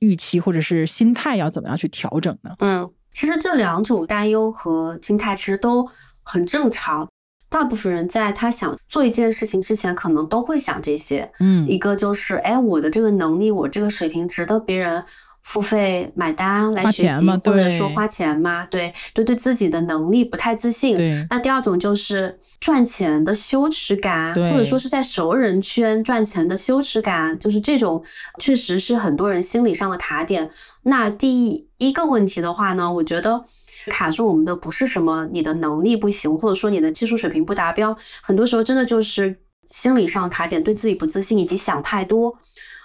[0.00, 2.54] 预期或者是心态要怎么样去调整呢？
[2.58, 5.88] 嗯，其实这两种担忧和心态其实都
[6.22, 7.08] 很正常。
[7.52, 11.30] 大部分人在他想做一件事情之前，可能都会想这些。
[11.38, 15.04] 嗯一个就是，哎，我的这个能力，我这个水平值得别人
[15.42, 18.66] 付费买单来学习，或者说花钱吗？
[18.70, 20.96] 对，就对自己的能力不太自信。
[20.96, 28.02] 对那第二种就是赚钱的羞耻感，或者说是在熟人圈赚钱的羞耻感，就是这种
[28.38, 30.48] 确实是很多人心理上的卡点。
[30.84, 33.42] 那第一个问题的话呢，我觉得
[33.86, 42.32] 卡住我们的不是什么你的能力不行，或者说你的技术水平不达标，很多时候真的就是心理上的卡点，对自己不自信以及想太多。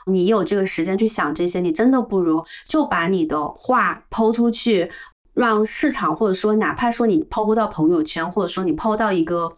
[0.07, 4.89] 你有这个时间去想这些，你真的不如就把你的话抛出去，
[5.33, 9.53] 让市场或者说哪怕说你抛不到朋友圈，或者说你抛到一个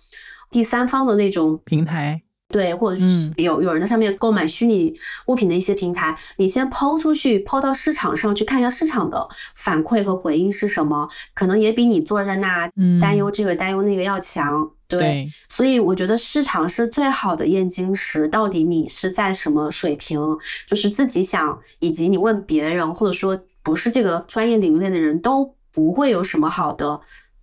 [0.52, 4.94] 第三方的那种平台，对，或者是嗯有有人在上面购买虚拟
[5.28, 14.72] 物品的一些平台，你先抛出去，抛到市场上去看一下市场的反馈和回应是什么，可能也比你坐在那嗯担忧这个担忧那个要强。
[14.90, 20.20] 对，对所以我觉得市场是最好的验金石，到底你是在什么水平，
[20.68, 27.00] 就是自己想，以及你问别人，或者说不是这个专业领域内的人都不会有什么好的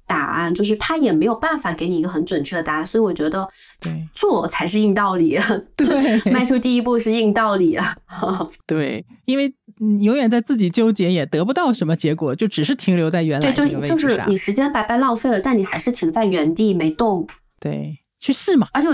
[0.06, 2.86] 答案，就是他也没有办法给你一个很准确的答案。
[2.86, 3.48] 所以我觉得
[3.80, 5.38] 对做才是硬道理，
[5.76, 7.78] 对迈出第一步是硬道理。
[8.66, 9.65] 对，因为你
[10.00, 14.22] 永远在自己纠结，也得不到什么结果，就只是停留在原来对，就就是。
[14.26, 17.26] 你时间白白浪费了，但你还是停在原地没动。
[17.60, 18.88] 对，去试嘛，而且，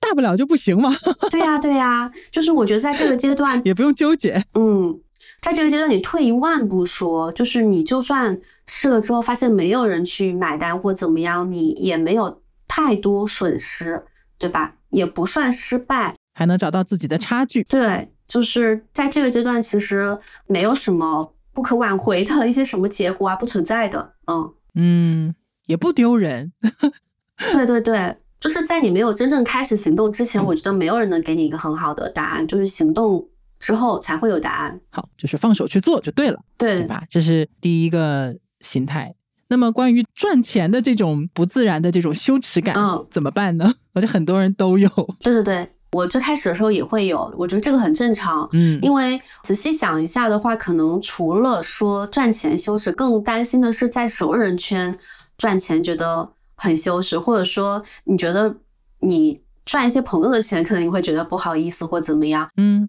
[0.00, 0.94] 大不了就不行嘛，
[1.30, 4.42] 对呀、对呀、就是我觉得在这个阶段，也不用纠结。
[4.54, 5.00] 嗯，
[5.40, 14.04] 在这个阶段，你退一万步说，就是你就算试了之后发现没有人去买单或怎么样，你也没有太多损失，
[14.38, 14.74] 对吧？
[14.90, 16.14] 也不算失败。
[16.34, 17.64] 还能找到自己的差距。
[17.64, 20.16] 对，就是在这个阶段，其实
[20.46, 24.12] 没有什么不可挽回的一些什么结果啊，不存在的。
[24.26, 25.34] 嗯，嗯，
[25.66, 26.52] 也不丢人。
[27.52, 33.26] 对对对，就是在你没有真正开始行动之前，我觉得没有人能给你一个很好的答案，就是行动
[33.58, 34.80] 之后才会有答案。
[34.90, 37.02] 好，就是放手去做就对了，对对吧？
[37.08, 39.14] 这是第一个心态。
[39.50, 43.72] 那么关于赚钱的这种不自然的这种羞耻感，嗯怎么办呢？
[43.94, 44.88] 我觉得很多人都有。
[45.20, 48.48] 对对对，我最开始的时候也会有，我觉得这个很正常。
[48.52, 54.98] 嗯，因为仔细想一下的话，可能除了说赚钱羞耻，更担心的是在熟人圈
[55.38, 58.54] 赚钱觉得很羞耻，或者说你觉得
[59.00, 62.48] 你赚一些朋友的钱，可能你会觉得不好意思或怎么样。
[62.56, 62.88] 嗯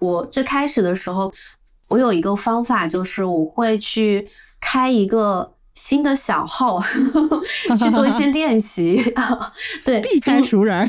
[0.00, 1.32] 我最开始的时候，
[1.88, 4.28] 我有一个方法，就是我会去
[4.60, 5.52] 开一个
[5.88, 6.78] 新的小号，
[7.78, 9.02] 去做一些练习。
[9.86, 10.86] 对，避开熟人。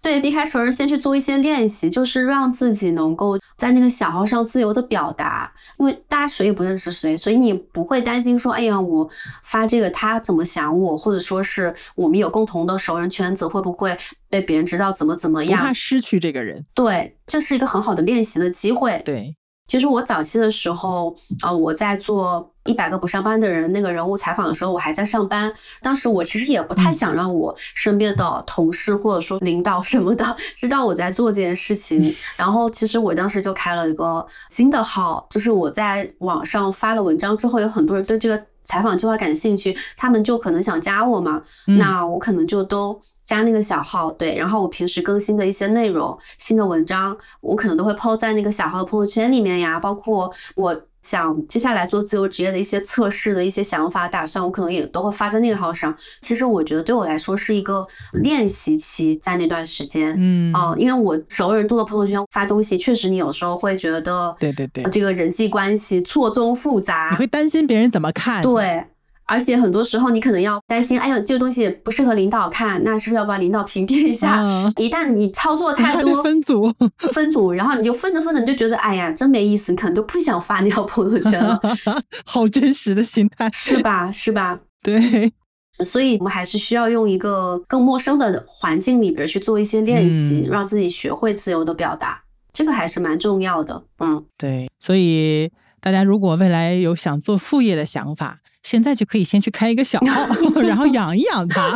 [0.00, 5.52] 对，避开熟人，先去做一些练习，就是让自己能够在那个小号上自由的表达。
[5.76, 9.06] 因为大家谁也不认识谁，所以你不会担心说，哎呀，我
[9.42, 13.94] 发这个他怎么想我，或者说是我们有共同的熟人圈子，会不会
[14.30, 15.74] 被别人知道怎么怎么样怕？
[15.74, 16.64] 失去这个人。
[16.74, 19.02] 对，这是一个很好的练习的机会。
[19.04, 19.36] 对，
[19.68, 25.52] 其实我早期的时候，呃，我在做一百个不上班的人那个人物采访的时候，我还在上班。
[25.82, 32.12] 当时我其实也不太想让我身边的同事或者说领导什么的知道我在做这件事情。
[32.36, 38.42] 然后其实我当时就开了一个新的号，就是我在网上发了文章之后，有很多人对这个。
[38.68, 41.78] 采访计划感兴趣，他们就可能想加我嘛，嗯。
[41.78, 55.96] 那我可能就都加那个小号，对，然后我平时更新的一些内容、新的文章，我可能都会抛在那个小号的朋友圈里面呀，包括我想接下来做自由职业的一些测试的一些想法、打算，我可能也都会发在那个号上。
[56.20, 68.84] 其实我觉得对我来说是一个练习期，在那段时间，嗯哦、因为我熟人多的朋友圈发东西，确实你有时候会觉得，对对对这个人际关系错综复杂，你会担心别人怎么看。，对，
[69.28, 74.40] 而且很多时候你可能要担心，哎呀，这个东西不适合领导看，那是不是要把领导屏蔽一下？
[74.42, 76.72] 嗯，一旦你操作太多，分组。
[77.12, 81.60] 分组，然后你就分着分着，你就觉得，哎呀，真没意思，你可能都不想发那条朋友圈了，
[82.24, 83.50] 好真实的心态。
[83.52, 84.10] 是吧？
[84.10, 84.58] 是吧？
[84.82, 85.30] 对，
[85.84, 92.22] 所以我们还是需要用一个更陌生的环境里边去做一些练习，嗯让自己学会自由的表达，
[92.52, 93.82] 这个还是蛮重要的。
[93.98, 95.50] 嗯，对，所以
[95.80, 98.38] 大家如果未来有想做副业的想法，
[98.68, 100.26] 现在就可以先去开一个小号，
[100.60, 101.70] 然后养一养它。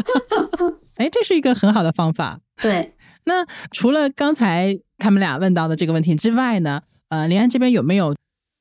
[0.98, 2.38] 哎，这是一个很好的方法。
[2.60, 2.92] 对，
[3.24, 8.14] 那除了刚才他们俩问到的这个问题之外呢，呃，林安这边有没有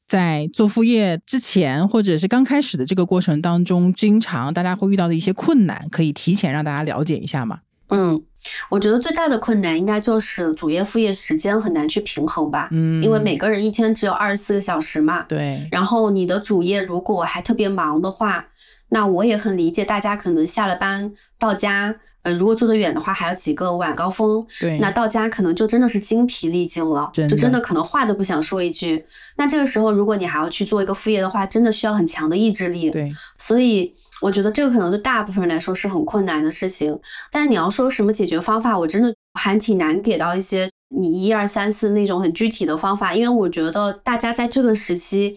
[0.08, 7.60] 在做副业之前，或者是刚开始的这个过程当中，经常大家会遇到的一些困难，可以提前让大家了解一下吗？
[7.92, 8.22] 嗯，
[8.70, 18.48] 我觉得最大的困难应该就是主业副业时间很难去平衡吧，嗯，因为每个人一天只有二十四个小时嘛，对，然后你的主业如果还特别忙的话，
[18.94, 29.06] 那我也很理解大家可能下了班到家，呃，如果住得远的话，还有几个晚高峰，对，那到家可能就真的是精疲力尽了，真就真的可能话都不想说一句。
[29.38, 32.90] 那这个时候，如果你还要去做一个副业的话，真的需要很强的意志力。
[32.90, 37.00] 对，所以我觉得这个可能对大部分人来说是很困难的事情。
[37.32, 45.34] 但你要说什么解决方法，我真的还挺难给到一些你一二三四那种很具体的方法，因为我觉得大家在这个时期，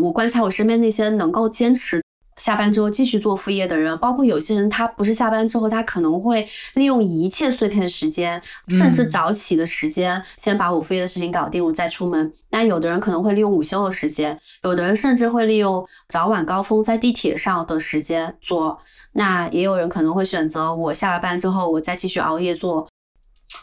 [0.00, 2.02] 我观察我身边那些能够坚持。
[2.46, 12.32] 下班之后继续做副业的人，包括有些人，他不是下班之后，他可能会利用一切碎片时间，甚至嗯早起的时间，先把我副业的事情搞定，我再出门。
[12.50, 18.78] 那有的人可能会利用午休的时间，有的人甚至会利用早晚高峰在地铁上的时间做。
[19.14, 22.86] 那也有人可能会选择我下了班之后，我再继续熬夜做。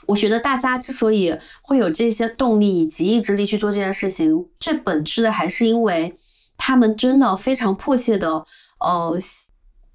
[0.08, 6.14] 我觉得大家之所以会有这些动力以及意志力去做这件事情，最本质的还是因为
[6.58, 8.46] 他们真的非常迫切的，
[8.84, 9.18] 呃，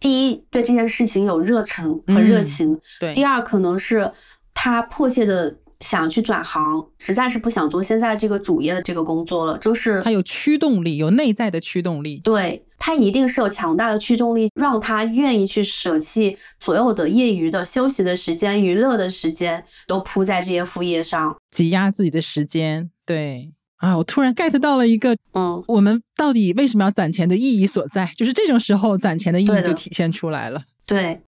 [0.01, 4.11] 第一对这件事情有热忱和热嗯情，对，第二可能是
[4.55, 12.21] 他迫切的想去转行，实在是不想做现在这个主业的这个工作了，就是他有驱动力，有内在的驱动力。
[12.25, 21.37] 对他一定是有强大的驱动力，让他愿意去舍弃所有的业余的休息的时间、娱乐的时间，都扑在这些副业上。
[21.51, 30.63] 挤压自己的时间，对，啊，我突然 get 到了一个，嗯，我们到底为什么要攒钱的意义所在，就是这种时候攒钱的意义就体现出来了。
[30.85, 31.21] 对，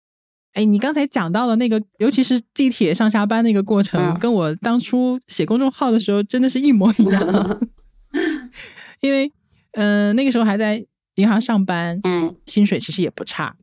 [0.54, 7.60] 哎，你刚才讲到的那个，尤其是地铁上下班那个过程，嗯跟我当初写公众号的时候真的是一模一样。
[9.00, 9.30] 因为，
[9.72, 10.84] 嗯、那个时候还在
[11.16, 13.54] 银行上班，嗯薪水其实也不差。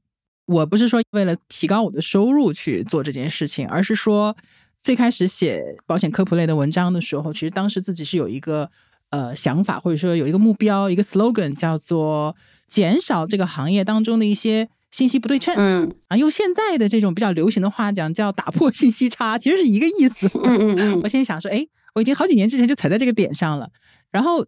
[0.45, 4.37] 我不是说为了提高我的收入去做这件事情，而是说
[4.85, 8.69] 最开始写保险科普类的文章的时候，其实当时自己是有一个
[9.09, 12.35] 呃想法，或者说有一个目标，一个 slogan 叫做
[12.67, 15.55] 减少这个行业当中的一些信息不对称。
[15.57, 20.29] 嗯啊，用现在的这种比较流行的话讲，叫打破信息差，其实是一个意思。
[20.43, 21.65] 嗯嗯我嗯现在想说，哎，
[21.95, 23.71] 我已经好几年之前就踩在这个点上了。
[24.11, 24.45] 然后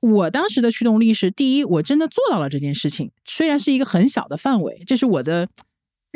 [0.00, 5.46] 我当时的驱动力是：第一，我真的做到了这件事情，虽然是一个很小的范围，这是我的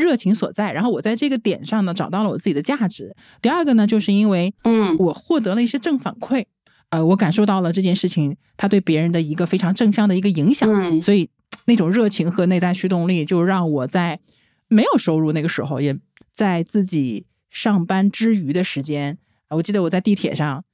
[0.01, 0.73] 热情所在。
[0.73, 3.15] 然后我在这个点上呢，找到了我自己的价值。
[3.41, 6.45] 第二个呢，就是因为嗯我获得了一些正反馈，
[6.89, 10.69] 呃，我感受到了这件事情它对别人的一个非常正向的一个影响。
[10.73, 11.29] 嗯所以
[11.67, 14.19] 那种热情和内在驱动力，就让我在
[14.69, 15.97] 没有收入那个时候，也
[16.33, 20.65] 在自己上班之余的时间，啊我记得我在地铁上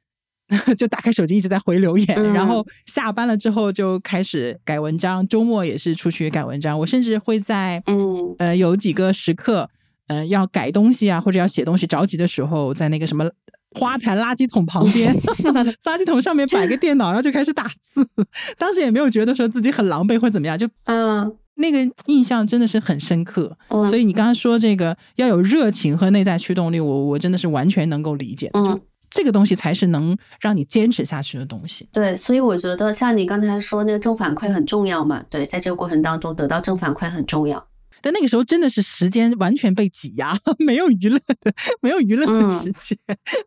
[0.78, 9.68] 就打开手机一直在回留言，嗯然后下班了之后就开始改文章，周末也是出去改文章，我甚至会在嗯呃有几个时刻，
[10.08, 13.28] 呃要改东西啊或者要写东西着急的时候，在那个什么。
[13.72, 15.14] 花坛垃圾桶旁边，
[15.84, 18.08] 垃圾桶上面摆个电脑，然后就开始打字。
[18.56, 23.54] 当时也没有觉得说自己很狼狈或怎么样，就嗯那个印象真的是很深刻。
[23.68, 28.62] 嗯，所以你刚刚说这个要有热情和内在驱动力，我我真的是完全能够理解的。
[28.62, 28.80] 就嗯
[29.16, 31.88] 这个东西才是能让你坚持下去的东西。
[31.90, 37.66] 对，所以我觉得像你刚才说那个正反馈很重要嘛，对，在这个过程当中得到正反馈很重要。
[38.02, 42.98] 但那个时候真的是时间完全被挤压， 没有娱乐的，没有娱乐的嗯时间，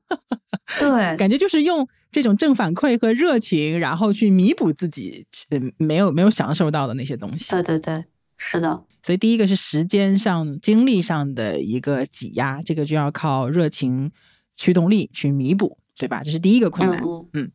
[0.79, 7.51] 对，感觉就是用这种正反馈和热情，然后去弥补自己呃没有没有享受到的那些东西。
[7.51, 8.03] 对对对，
[8.37, 14.11] 是的，所以第一个是时间上、精力上的一个挤压，这个就要靠热情
[14.59, 16.21] 驱动力去弥补，对吧？
[16.21, 17.01] 这是第一个困难。
[17.01, 17.51] 嗯嗯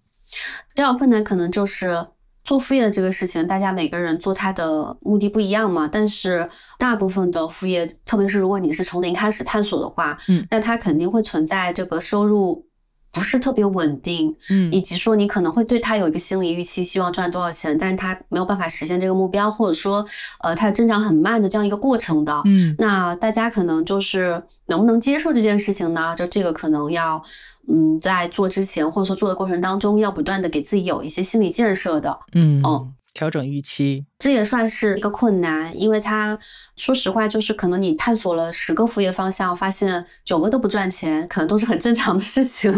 [0.75, 2.07] 第二个困难可能就是
[2.43, 5.87] 做副业的这个事情，大家每个人做它的目的不一样嘛。
[5.87, 6.49] 但是
[6.79, 12.67] 大部分的副业，特别是如果你是从零开始探索的话，嗯那它肯定会存在这个收入
[13.15, 20.05] 不是特别稳定，嗯以及说你可能会对他有一个心理预期，希望赚多少钱，但是他没有办法实现这个目标，或者说
[20.43, 22.43] 呃他的增长很慢的这样一个过程的。
[22.45, 26.15] 嗯那大家可能就是能不能接受这件事情呢？
[26.17, 27.23] 就这个可能要，
[27.69, 32.19] 嗯，在做之前或者说做的过程当中，要不断的给自己有一些心理建设的。
[32.35, 34.05] 嗯哦调整预期。
[34.25, 36.39] 这也算是一个困难，因为它
[36.77, 42.73] 说实话，就是可能你探索了十个副业方向，发现九个都不赚钱，可能都是很正常的事情。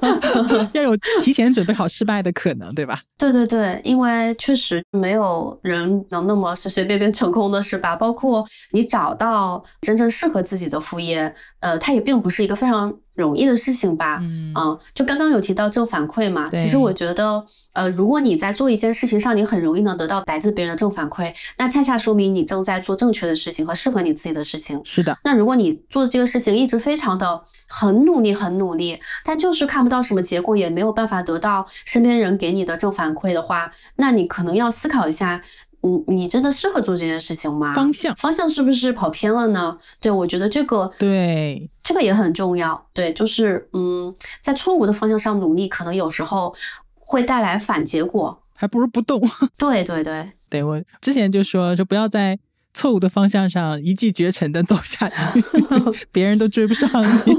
[0.72, 3.02] 要有提前准备好失败的可能，对吧？
[3.18, 7.94] 对对对，因为确实没有人能那么随随便便成功的，是吧？
[7.94, 14.16] 包括你找到真正适合自己的副业，呃，它也并不是一个非常容易的事情吧。
[14.22, 24.80] 嗯嗯，就刚刚有提到正反馈嘛，其实我觉得，呃，如果你在做一件事情上，你很容易能得到来自别人的正反馈，那恰恰说明你正在做正确的事情和适合你自己的事情。
[24.84, 35.42] 是的，那如果你做的这个事情一直非常的很努力、很努力，但就是看不到什么结果，也没有办法得到身边人给你的正反馈的话，那你可能要思考一下，
[35.82, 37.74] 嗯，你真的适合做这件事情吗？
[37.74, 39.76] 方向方向是不是跑偏了呢？
[40.00, 42.86] 对，我觉得这个对，这个也很重要。
[42.92, 46.54] 对，就是嗯，在错误的方向上努力，可能有时候
[46.98, 48.42] 会带来反结果。
[48.54, 49.20] 还不如不动。
[49.56, 52.38] 对 对对，对我之前就说，就不要在
[52.74, 55.42] 错误的方向上一骑绝尘的走下去，
[56.12, 57.32] 别人都追不上你。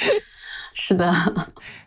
[0.76, 1.12] 是的，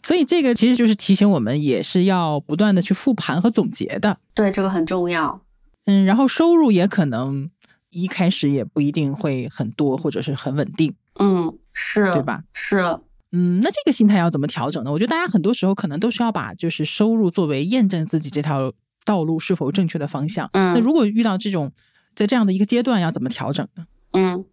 [0.01, 4.17] 所以这个其实就是提醒我们，也是要不断的去复盘和总结的。
[4.33, 5.41] 对，这个很重要。
[5.87, 7.49] 嗯，然后收入也可能
[7.89, 12.41] 一开始也不一定会很多，或者是很稳定，嗯，是，对吧？
[12.53, 12.77] 是，
[13.33, 14.91] 嗯，那这个心态要怎么调整呢？
[14.91, 18.71] 我觉得大家很多时候可能都是要把就是收入作为验证自己这条
[19.07, 20.49] 道路是否正确的方向。
[20.51, 20.73] 嗯。
[20.73, 21.71] 那如果遇到这种
[22.13, 23.85] 在这样的一个阶段，要怎么调整呢？
[24.11, 24.45] 嗯，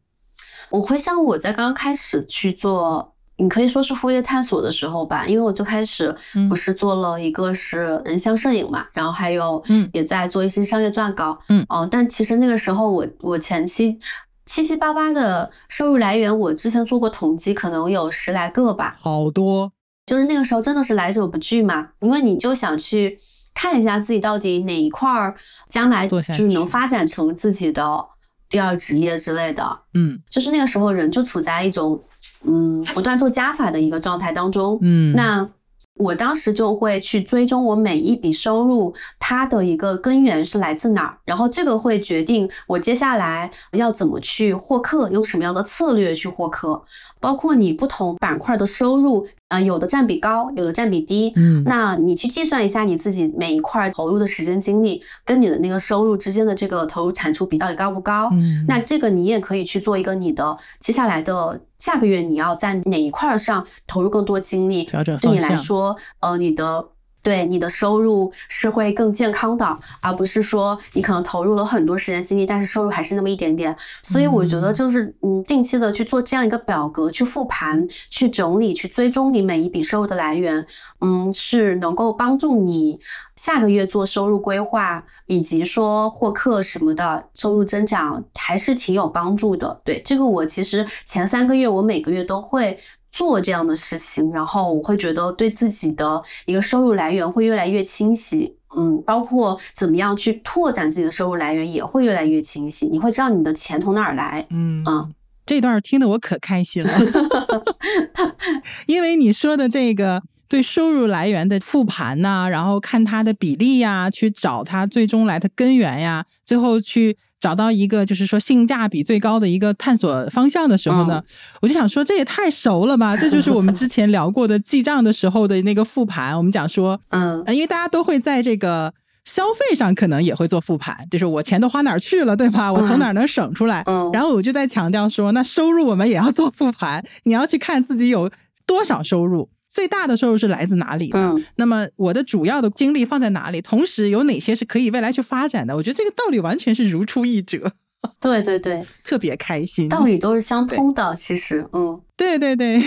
[0.70, 6.48] 我回想我在刚刚开始去做，你可以说是副业探索的时候吧，因为我最开始嗯。
[6.48, 9.90] 不是做了一个是人像摄影嘛，然后还有嗯。
[9.92, 11.66] 也在做一些商业撰稿，嗯。
[11.68, 13.98] 哦，但其实那个时候我我前期
[14.46, 19.72] 七七八八的收入来源，我之前做过统计，可能有十来个吧，好多，
[20.07, 23.16] 就是那个时候真的是来者不拒嘛，因为你就想去
[23.55, 25.34] 看一下自己到底哪一块儿
[25.68, 28.05] 将来就是能发展成自己的
[28.48, 29.80] 第二职业之类的。
[29.94, 30.20] 嗯。
[30.28, 32.02] 就是那个时候人就处在一种
[32.44, 34.78] 嗯不断做加法的一个状态当中。
[34.82, 35.48] 嗯，那
[35.96, 46.84] 我当时就会去追踪我每一笔收入，它的一个根源是来自哪儿，然后这个会决定我接下来要怎么去获客，用什么样的策略去获客，
[47.20, 58.28] 包括你不同板块的收入，啊，有的占比高，有的占比低，嗯，那你去计算一下你自己每一块投入的时间精力跟你的那个收入之间的这个投入产出比到底高不高？
[58.32, 66.86] 嗯那这个你也可以去做一个你的接下来的下个月你要在哪一块儿上投入更多精力，调整对你来说，呃，你的。
[67.25, 73.75] 对你的收入是会更健康的，而不是说你可能投入了很多时间精力，但是收入还是那么一点点。
[74.03, 80.64] 所以我觉得就是嗯，定期的去做这样一个表格，去复盘、去整理、去追踪你每一笔收入的来源，
[81.01, 83.01] 嗯，是能够帮助你
[83.37, 89.81] 下个月做收入规划，以及说获客什么的，收入增长还是挺有帮助的。
[89.83, 92.79] 对这个，我其实前三个月我每个月都会。
[93.17, 102.87] 做这样的事情，然后我会觉得对自己的一个收入来源会越来越清晰，嗯，包括怎么样去拓展自己的收入来源也会越来越清晰。
[102.87, 105.09] 你会知道你的钱从哪儿来，嗯啊
[105.47, 106.91] 这段听得我可开心了，
[108.87, 121.22] 因为你说的这个对收入来源的复盘呐、然后看它的比例呀，去找它最终来的根源呀，最后去找到一个就是说性价比最高的一个探索方向的时候呢，
[121.61, 128.92] 我就想说这也太熟了吧，这就是我们之前聊过的记账的时候的那个复盘，我们讲说，嗯呃，因为大家都会在这个
[129.24, 132.72] 消费上可能也会做复盘，就是我钱都花哪儿去了，对吧？
[132.72, 133.82] 我从哪儿能省出来？
[133.86, 138.30] 嗯然后我就在强调说，那收入我们也要做复盘，你要去看自己有
[138.66, 141.18] 多少收入，最大的收入是来自哪里的。
[141.18, 143.61] 嗯那么我的主要的精力放在哪里？
[143.61, 145.75] 同时有哪些是可以未来去发展的？
[145.77, 147.72] 我觉得这个道理完全是如出一辙，
[148.20, 149.89] 对对对， 特别开心。
[149.89, 152.81] 道理都是相通的，其实，嗯对对对，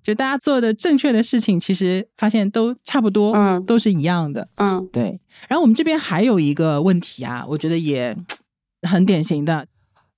[0.00, 4.48] 就大家做的正确的事情，其实发现都差不多，嗯都是一样的。
[4.58, 5.18] 嗯对，
[5.48, 8.16] 然后我们这边还有一个问题啊，我觉得也
[8.88, 9.66] 很典型的，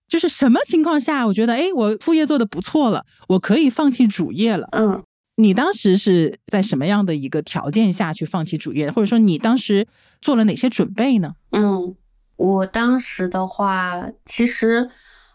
[0.07, 4.69] 就是什么情况下，我觉得哎，我副业做的不错了，我可以放弃主业了。
[4.73, 5.03] 嗯
[5.43, 9.87] 你当时是在什么样的一个条件下去放弃主业，或者说你当时
[10.21, 11.35] 做了哪些准备呢？
[11.53, 11.95] 嗯，
[12.37, 14.89] 我当时的话，其实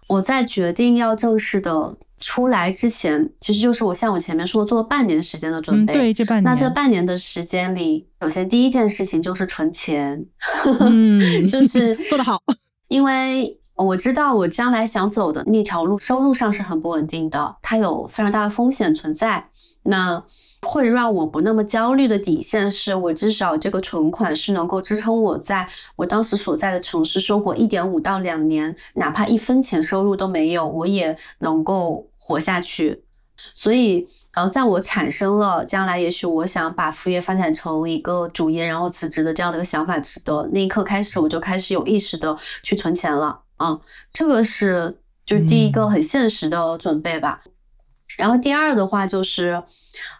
[0.08, 5.94] 我在决定要正式的出来之前，其实就是我像我前面说的，做了半年时间的准嗯，备。
[5.94, 10.26] 对，这半年，那这半年的时间里，首先第一件事情就是存钱，
[10.80, 12.40] 嗯， 就是做得好，
[12.88, 19.50] 因为我知道我将来想走的那条路，收入上是很不稳定的，它有非常大的风险存在。
[19.84, 20.24] 那
[20.64, 25.68] 会让我不那么焦虑的底线是，我至少这个存款是能够支撑我在
[25.98, 33.04] 我当时所在的城市生活一点五到两年，哪怕一分钱收入都没有，我也能够活下去。
[33.54, 43.42] 所以，呃，在我产生了将来也许我想把副业发展成一个主业，然后辞职的这样的一个想法的那一刻开始，我就开始有意识的去存钱了。
[43.58, 43.80] 嗯，
[44.14, 47.42] 这个是就是第一个很现实的准备吧。
[48.18, 49.62] 然后第二的话就是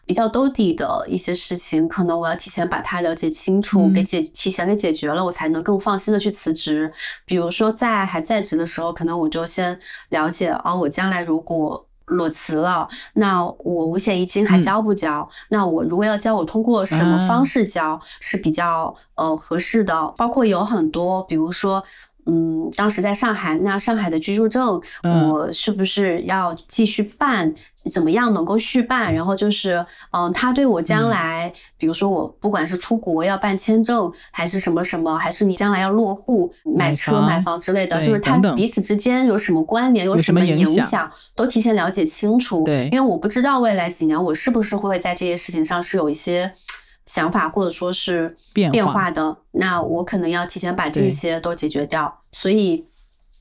[0.06, 6.92] 比较兜底的一些事情，可能我要提前把它了解清楚，嗯给解提前给解决了，我才能更放心的去辞职。
[7.26, 9.80] 比如说在还在职的时候，可能我就先
[10.10, 15.30] 了解哦，我将来如果裸辞了，那我五险一金还嗯交不交？
[15.50, 20.14] 那我如果要交，我通过什么方式交是比较呃合适的？
[20.18, 21.82] 包括有很多，比如说。
[22.26, 27.54] 嗯，当时在上海，那上海的居住证，嗯我是不是要继续办？
[27.92, 29.14] 怎么样能够续办？
[29.14, 42.64] 然后就是，嗯，他对我将来，比如说我不管是出国要办签证，还是什么什么，还是你将来要落户、买买车、买房之类的，就是它等等彼此之间有什么关联，有有什么么影响影响，都提前了解清楚。
[42.64, 46.52] 对因为我不知道未来几年我是不是会在这些事情上是有一些
[47.06, 49.38] 想法，或者说是变化的。
[49.52, 52.86] 那我可能要提前把这些都解决掉，所以。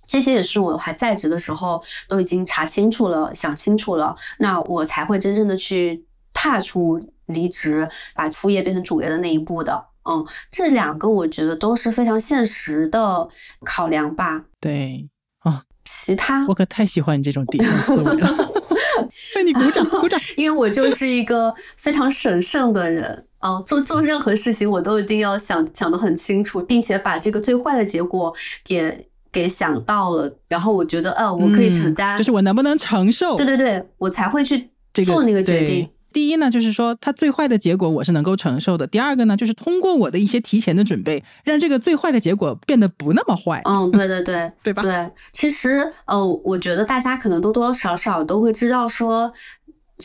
[0.07, 9.87] 这些也是我还在职的时候都已经查清楚了、想清楚了，那我才会真正的去踏出离职，把副业变成主业的那一步的。
[10.03, 13.29] 嗯，这两个我觉得都是非常现实的
[13.65, 14.45] 考量吧。
[14.61, 15.09] 对
[15.39, 18.29] 啊，其他我可太喜欢你这种底线思维了，
[19.36, 20.20] 为你鼓掌，鼓掌。
[20.36, 28.34] 因为我就是一个非常审慎的人，啊、做做任何事情我都一定要想想得很清楚，并且把这个最坏的结果
[28.64, 33.36] 给给想到了，然后我觉得，呃，我可以承担，嗯就是我能不能承受？
[33.36, 34.70] 对对对，我才会去
[35.05, 35.88] 做那个决对定。
[36.15, 44.83] 第一呢，就是说它最坏的结果我是能够承受的；第二个呢，就是通过我的一些提前的准备，让这个最坏的结果变得不那么坏，嗯，对对对， 对吧？
[44.83, 49.33] 对，其实呃，我觉得大家可能多多少少都会知道说。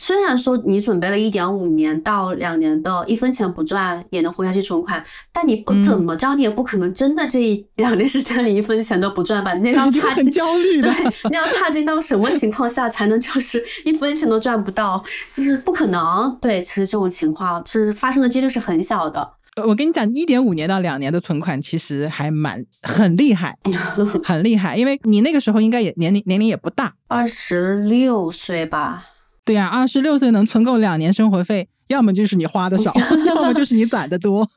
[0.00, 9.52] 虽然说你准备了一点五年到两年的一分钱不赚也能活下去存款，但你不怎么着，你也不可能真的这一两年时间里一分钱都不赚吧？
[9.54, 15.02] 那要差很焦虑的，对，那要差劲到什么情况下才能就是一分钱都赚不到？
[15.30, 16.34] 就是不可能。
[16.40, 19.34] 对，其实这种情况是发生的几率是很小的。
[19.66, 23.58] 我跟你讲，一点五年到两年的存款其实还蛮很厉害，
[24.24, 29.02] 很厉害，因为你那个时候应该也年龄年龄也不大，二十六岁吧。
[29.50, 32.94] 对呀，二十六岁能存够两年生活费，要么就是你花的少，
[33.26, 34.48] 要么就是你攒的多。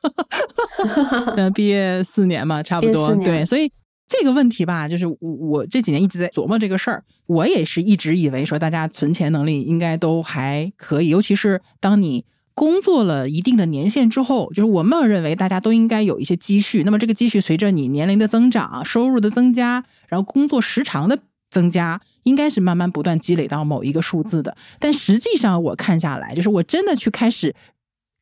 [1.36, 3.12] 那，毕业四年嘛，差不多。
[3.16, 3.68] 对，所以
[4.06, 7.02] 这个问题吧，就是我我这几年一直在琢磨这个事儿。
[7.26, 12.24] 我也是一直以为说，大家存钱能力应该都还可以，尤其是当你
[12.54, 16.84] 工作了一定的年限之后，就是我们认为大家都应该有一些积蓄。
[16.84, 21.18] 那么这个积蓄随着你年龄的增长、收入的增加，然后工作时长的。
[21.54, 27.54] 增加应该是慢慢不断积累到某一个数字的，但实际上我看下来，就是我真的去开始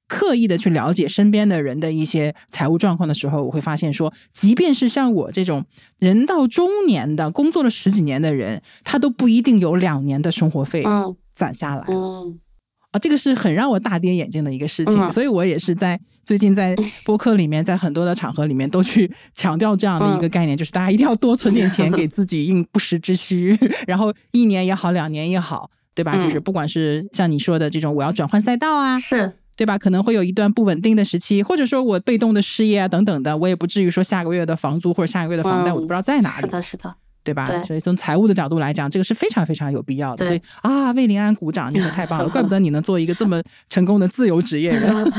[0.07, 5.65] 刻意的去了解身边的人的一些财务状况的时候，我会发现说，即便是像我这种
[5.99, 10.85] 人到中年的工作了十几年的人，他都不一定有两年的生活费
[11.33, 11.87] 攒下来。
[12.93, 26.17] 啊，这个是很让我大跌眼镜的一个事情，所以我也是在最近在 播客里面，在很多的场合里面都去强调这样的一个概念，就是大家一定要多存点钱给自己应不时之需， 然后一年也好，两年也好，对吧？
[26.17, 29.79] 就是不管是像你说的这种，我要转换赛道啊，是对吧？
[29.79, 36.43] 可能会有一段不稳定的时期，或者说我被动的失业啊等等的，我也不至于说下个月的房租或者下个月的房贷我都不知道在哪里。
[36.43, 36.95] 是的，是的。
[37.25, 37.47] 对吧？
[37.63, 40.27] 所以从财务的角度来讲，这个是非常非常有必要的。
[40.27, 42.29] 所以啊，魏林安鼓掌，你可太棒了！
[42.29, 45.13] 怪不得你能做一个这么成功的自由职业人。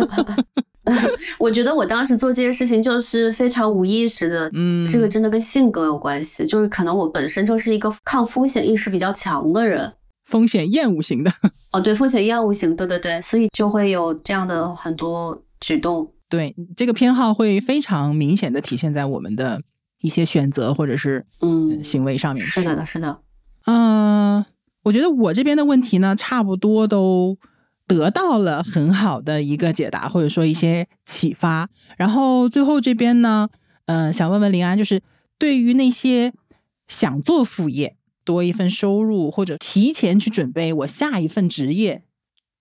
[1.39, 9.93] 我觉得我当时做这件事情就是非常无意识的，嗯，这个真的跟性格有关系，就是可能我本身就是一个抗风险意识比较强的人，
[10.25, 11.31] 风险厌恶型的。
[11.71, 16.11] 哦，对，风险厌恶型，对对对，所以就会有这样的很多举动。
[16.29, 19.61] 对，这个偏好会非常明显的体现在我们的。
[20.01, 23.21] 一些选择或者是嗯行为上面是的，是的，
[23.65, 24.43] 嗯，
[24.83, 27.37] 我觉得我这边的问题呢，差不多都
[27.85, 31.69] 得到了很好的一个解答，或者说一些启发。
[31.97, 33.49] 然后最后这边呢，
[33.85, 35.01] 嗯，想问问林安，就是
[35.37, 36.33] 对于那些
[36.87, 42.03] 想做副业、多一份收入，或者提前去准备我下一份职业，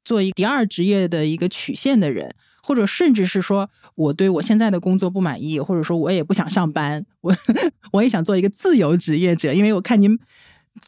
[0.05, 2.35] 做一第二职业的一个曲线的人。
[2.63, 7.35] 或者甚至是说，我对我现在的工作不满意，或者说我也不想上班，我
[7.93, 10.19] 我也想做一个自由职业者，因为我看您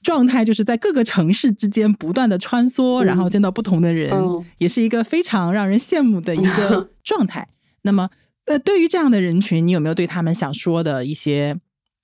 [0.03, 4.13] 状态就是在各个城市之间不断的穿梭，然后见到不同的人，
[4.59, 7.49] 也是一个非常让人羡慕的一个 状态。
[7.83, 8.09] 那么，
[8.47, 11.57] 呃，对于这样的人群，你有没有对他们想说的一些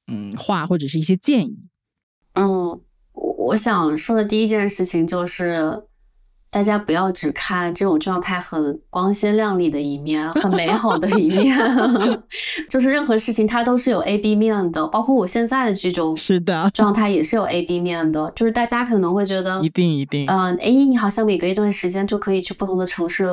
[0.09, 1.57] 嗯话，或者是一些建议？
[2.35, 2.81] 嗯，
[3.13, 5.85] 我想说的第一件事情就是。
[6.51, 11.57] 大家不要只看这种状态很光鲜亮丽的一面，很美好的一面，
[12.69, 18.33] 就是任何事情它都是有 A B 面的，包括我现在的这种是的状态也是有 A B 面的。
[18.35, 23.29] 就是大家可能会觉得一定一定，嗯，哎，你好像每隔一段时间就可以去不同的城市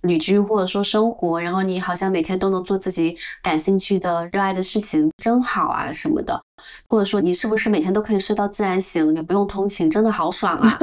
[0.00, 6.40] 旅居或者说生活，然后你好像每天都能做自己感兴趣的、热爱的事情，真好啊什么的。
[6.88, 10.78] 或者说你是不是每天都可以睡到自然醒，也不用通勤，真的好爽啊！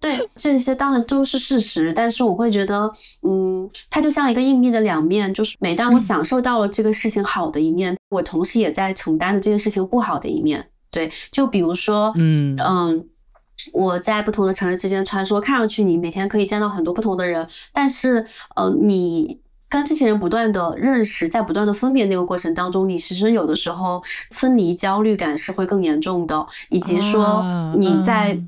[0.00, 2.90] 对，这些当然都是事实，但是我会觉得，
[3.22, 10.68] 嗯，它就像一个硬币的两面，就是每当我享受到了这个事情好的一面，我同时也在承担着这件事情不好的一面。
[10.90, 13.08] 对，就比如说，嗯嗯，
[13.72, 19.40] 我在不同的城市之间穿梭，看上去你每天可以见到很多不同的人，但是，呃，你。
[19.68, 27.44] 跟这些人不断的认识，在不断的分别那个过程当中，你其实有的时候分离焦虑感是会更严重的，以及说
[27.76, 28.38] 你在。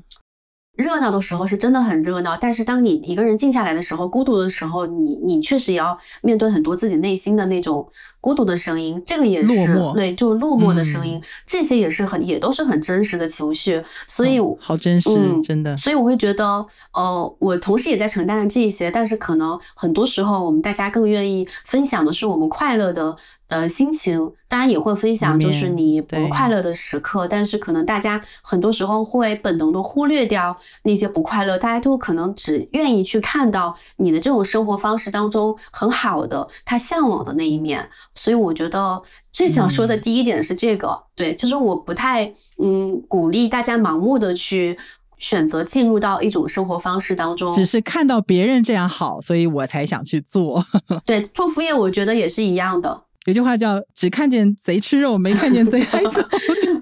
[0.79, 7.85] 热闹的时候是真的很热闹，但是当你一个人静下来的时候，孤独的时候，你你确实也要面对很多自己内心的那种
[8.21, 9.53] 孤独的声音，这个也是
[9.93, 15.09] 对，就落寞的声音，这些也是很也都是很真实的情绪，所以好真实，
[15.43, 23.17] 真的，所以我会觉得，呃，我同时也在承担着这一些，但是可能很多时候我们大家更愿意分享的是我们快乐的。
[23.49, 37.89] 呃，心情当然也会分享，就是你不快乐的时刻，但是可能大家很多时候会本能的忽略掉那些不快乐，大家都可能只愿意去看到你的这种生活方式当中很好的他向往的那一面。
[38.13, 42.31] 所以我觉得最想说的第一点是这个，对，就是我不太
[42.63, 44.77] 嗯鼓励大家盲目的去
[45.17, 50.63] 选择进入到一种生活方式当中，只是看到别人这样好，所以我才想去做。
[51.03, 53.05] 对，做副业我觉得也是一样的。
[53.25, 56.21] 有句话叫“只看见贼吃肉，没看见贼挨揍”，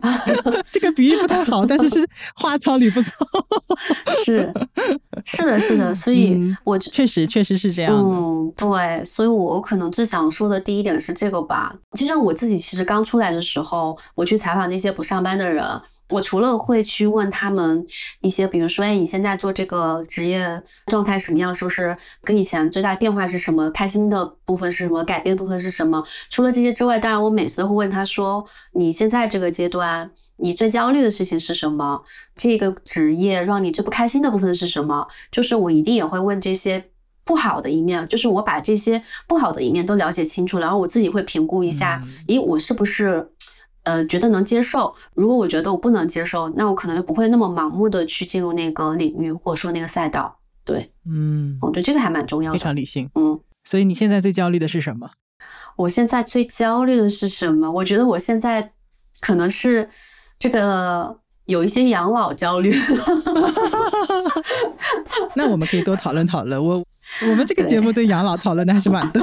[0.71, 3.09] 这个比喻不太好，但是是花糙理不糙。
[4.23, 4.53] 是，
[5.25, 7.99] 是的，是的，所以嗯我确实确实是这样的。
[7.99, 11.75] 嗯，对，所以我可能最想说的第一点是这个吧。
[11.97, 15.65] 就像我自己，其实刚出来的时候，我去采访那些不上班的人，
[16.09, 17.85] 我除了会去问他们
[18.21, 21.53] 一些，比如说，哎，你现在做这个职业状态什么样？
[21.53, 23.69] 是不是跟以前最大的变化是什么？
[23.71, 25.03] 开心的部分是什么？
[25.03, 26.03] 改变的部分是什么？
[26.29, 32.01] 除了这些之外，当然我每次都会问他说，你现在这个阶段，你最焦虑的事情是什么？
[32.35, 35.07] 这个职业让你最不开心的部分是什么？
[35.31, 36.85] 就是我一定也会问这些
[37.25, 43.29] 不好的一面，就是我把这些不好的一面都了解清楚，然后我自己会评估一下，嗯咦，我是不是
[43.87, 44.93] 呃觉得能接受？
[45.13, 50.37] 如果我觉得我不能接受，那我可能就不会那么盲目的去进入那个领域或者说那个赛道。
[50.65, 52.63] 对，嗯，我觉得这个还蛮重要的非。
[52.63, 53.09] 常理性。
[53.15, 55.09] 嗯，所以你现在最焦虑的是什么？
[55.77, 57.71] 我现在最焦虑的是什么？
[57.71, 58.73] 我觉得我现在
[59.21, 59.87] 可能是
[60.37, 61.15] 这个
[61.45, 62.75] 有一些养老焦虑。
[65.35, 66.61] 那我们可以多讨论讨论。
[66.61, 66.83] 我
[67.21, 69.21] 我们这个节目对养老讨论的还是蛮多。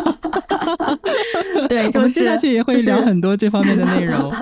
[1.68, 4.32] 对， 就是们接下去也会聊很多这方面的内容。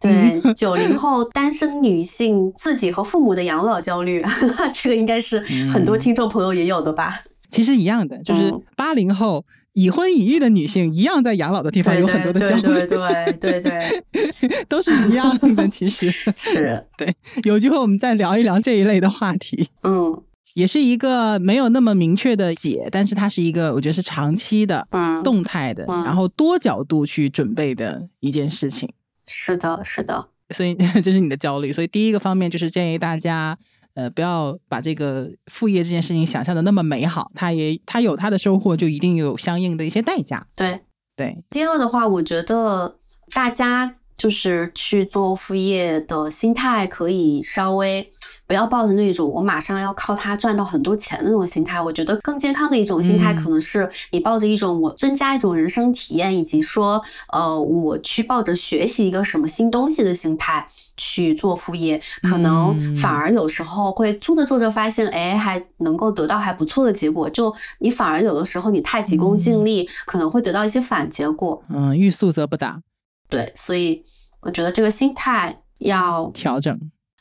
[0.00, 4.22] 对，九零 后单身女性自己和父母的养老焦虑，
[4.74, 5.40] 这个应该是
[5.72, 7.20] 很多听众朋友也有的吧？
[7.50, 14.02] 其实一样的，就是嗯八零后已婚已育的女性，一样在养老的地方有很多的焦虑，对对对对
[14.40, 15.68] 对， 都是一样的。
[15.68, 17.14] 其实，是，对，
[17.44, 19.68] 有机会我们再聊一聊这一类的话题。
[19.82, 20.22] 嗯
[20.54, 28.88] 也是一个没有那么明确的解，但是它是一个我觉得是长期的、嗯，动态的，嗯然后多角度去准备的一件事情。
[29.26, 31.72] 是的，是的，所以 这是你的焦虑。
[31.72, 33.58] 所以第一个方面就是建议大家，
[33.94, 40.46] 呃，不要把这个副业这件事情想象的那么美好，它也它有它的收获，就一定有相应的一些代价。
[40.56, 40.80] 对。
[41.16, 42.98] 对，第二的话，我觉得
[43.32, 48.08] 大家就是去做副业的心态可以稍微
[48.46, 51.80] 不要抱着那种我马上要靠它赚到很多钱的那种心态。
[51.80, 57.02] 我觉得更健康的一种心态，嗯可能是你抱着一种我增加一种人生体验，以及说
[57.32, 67.28] 呃我去抱着学习一个什么新东西的心态去做副业，可能嗯反而有时候会做着做着发现，哎，还能够得到还不错的结果。
[67.30, 71.62] 就你反而有的时候你太急功近利，可能会得到一些反结果。
[71.68, 72.80] 嗯，欲速则不达，
[73.28, 74.04] 对，所以
[74.40, 76.78] 我觉得这个心态要调整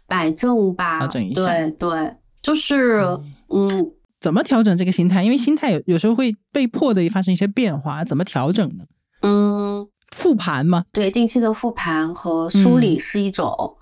[0.08, 1.00] 摆正吧。
[1.00, 3.02] 调整一下对对，就是
[3.50, 5.24] 嗯，怎么调整这个心态？
[5.24, 8.84] 因为心态有有时候会被迫的发生一些变化，怎么调整呢？
[9.22, 13.78] 嗯，复盘嘛，对，定期的复盘和梳理嗯是一种。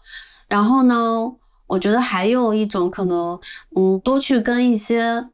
[0.47, 1.31] 然后呢，
[1.67, 3.39] 我觉得还有一种可能，
[3.75, 5.27] 嗯，多去跟一些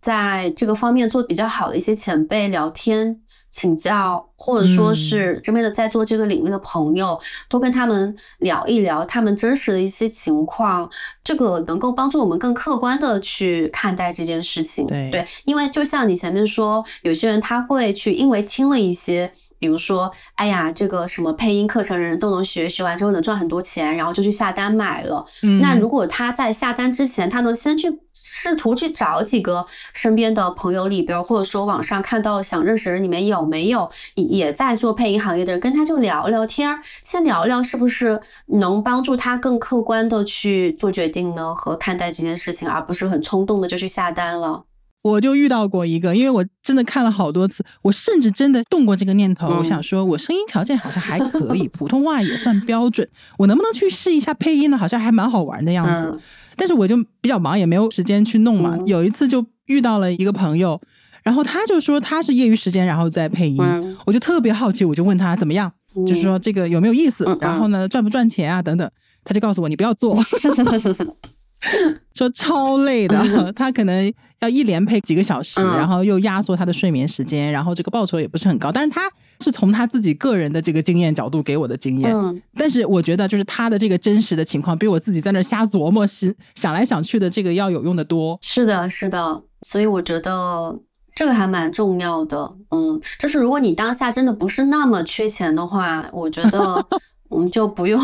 [0.00, 3.22] 在这个方面做比较好的一些前辈聊天。
[3.48, 7.18] 请教，或者说嗯是身边的在做这个领域的朋友，
[7.48, 10.88] 多跟他们聊一聊他们真实的一些情况，
[11.24, 14.86] 这个能够帮助我们更客观的去看待这件事情。
[14.86, 25.24] 对对，因为就像你前面说，有些人他会去因为听了一些，比如说，哎呀，这个什么配音课程人人都能学，学完之后能赚很多钱，然后就去下单买了。
[25.42, 44.64] 嗯那如果他在下单之前，他能先去试图去找几个身边的朋友里边，或者说网上看到想认识的人里面有没有也也在做配音行业的人，跟他就聊聊天儿，先聊聊是不是能帮助他更客观的去做决定呢，和看待这件事情，而不是很冲动的就去下单了。
[45.02, 53.08] 我就遇到过一个，因为我真的看了好多次，我甚至真的动过这个念头，嗯我想说，我声音条件好像还可以，普通话也算标准，
[53.38, 54.76] 我能不能去试一下配音呢？
[54.76, 56.10] 好像还蛮好玩的样子。
[56.12, 56.20] 嗯
[56.58, 58.76] 但是我就比较忙，也没有时间去弄嘛。
[58.78, 60.80] 嗯有一次就遇到了一个朋友，
[61.26, 63.96] 然后他就说他是业余时间，然后在配音，嗯。
[64.06, 68.88] 我就特别好奇，我就问他怎么样，嗯就是说这个有没有意思，然后呢赚不赚钱啊等等。
[69.24, 70.16] 他就告诉我你不要做，
[72.14, 75.66] 说超累的， 他可能要一连配几个小时，嗯。
[75.76, 78.70] 然后又压缩他的睡眠时间，然后这个报酬也不是很高。
[78.70, 79.10] 但是他
[79.40, 82.40] 是从他自己个人的这个经验角度给我的经验，嗯。
[82.54, 88.38] 但是我觉得就是他的这个真实的情况，比我自己在那瞎琢磨、想想来想去的这个要有用的多。
[88.42, 90.78] 是的，是的，所以我觉得
[91.16, 92.54] 这个还蛮重要的。
[92.70, 96.84] 嗯，就是如果你当下真的不是那么缺钱的话，我觉得
[97.28, 98.00] 我们就不用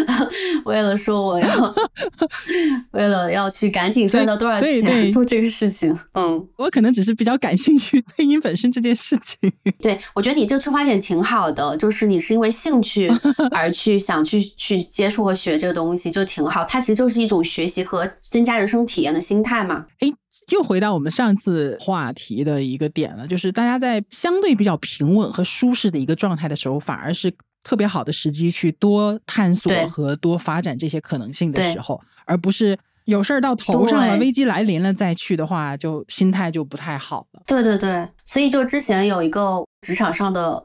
[0.64, 1.74] 为了说我要
[2.92, 5.96] 为了要去赶紧赚到多少钱做这个事情。
[6.14, 9.52] 嗯，我可能只是比较感兴趣配音本身这件事情。
[9.80, 13.08] 对，我觉得你这个出发点挺好的，就是你是因为兴趣
[13.52, 16.64] 而去想去去接触和学这个东西，就挺好。
[16.64, 19.86] 它其实就是一种学习和增加人生体验的心态嘛。
[20.00, 20.12] 哎，
[20.50, 27.32] 又回到我们上次话题的一个点了，就是大家在相对比较平稳和舒适的一个状态的时候，反而是
[27.64, 37.42] 特别好的时机去多探索和多发展这些可能性的时候，而不是有事儿到头上了，危机来临了再去的话，就心态就不太好了。
[37.46, 40.62] 对对对，所以就之前有一个职场上的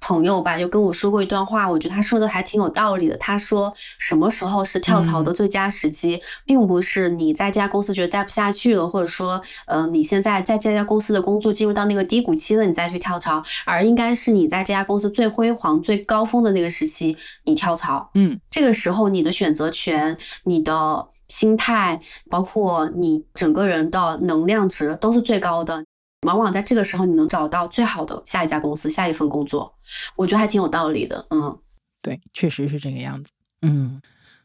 [0.00, 3.16] 朋友吧，就跟我说过一段话，我觉得他说的还挺有道理的。
[3.18, 18.10] 他说，什么时候是跳槽的最佳时机，并不是你在这家公司觉得待不下去了，或者说，呃，你现在在这家公司的工作进入到那个低谷期了，你再去跳槽，而应该是你在这家公司最辉煌、最高峰的那个时期，你跳槽。
[18.14, 25.84] 嗯，这个时候你的选择权、你的心态，包括你整个人的能量值都是最高的。
[26.26, 29.74] 往往在这个时候，你能找到最好的下一家公司、下一份工作，
[30.16, 31.26] 我觉得还挺有道理的。
[31.30, 31.58] 嗯，
[32.02, 33.30] 对，确实是这个样子。
[33.62, 34.00] 嗯，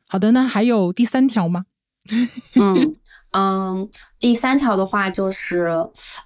[0.08, 1.66] 好的，那还有第三条吗？
[2.56, 2.96] 嗯
[3.32, 5.66] 嗯，第三条的话就是，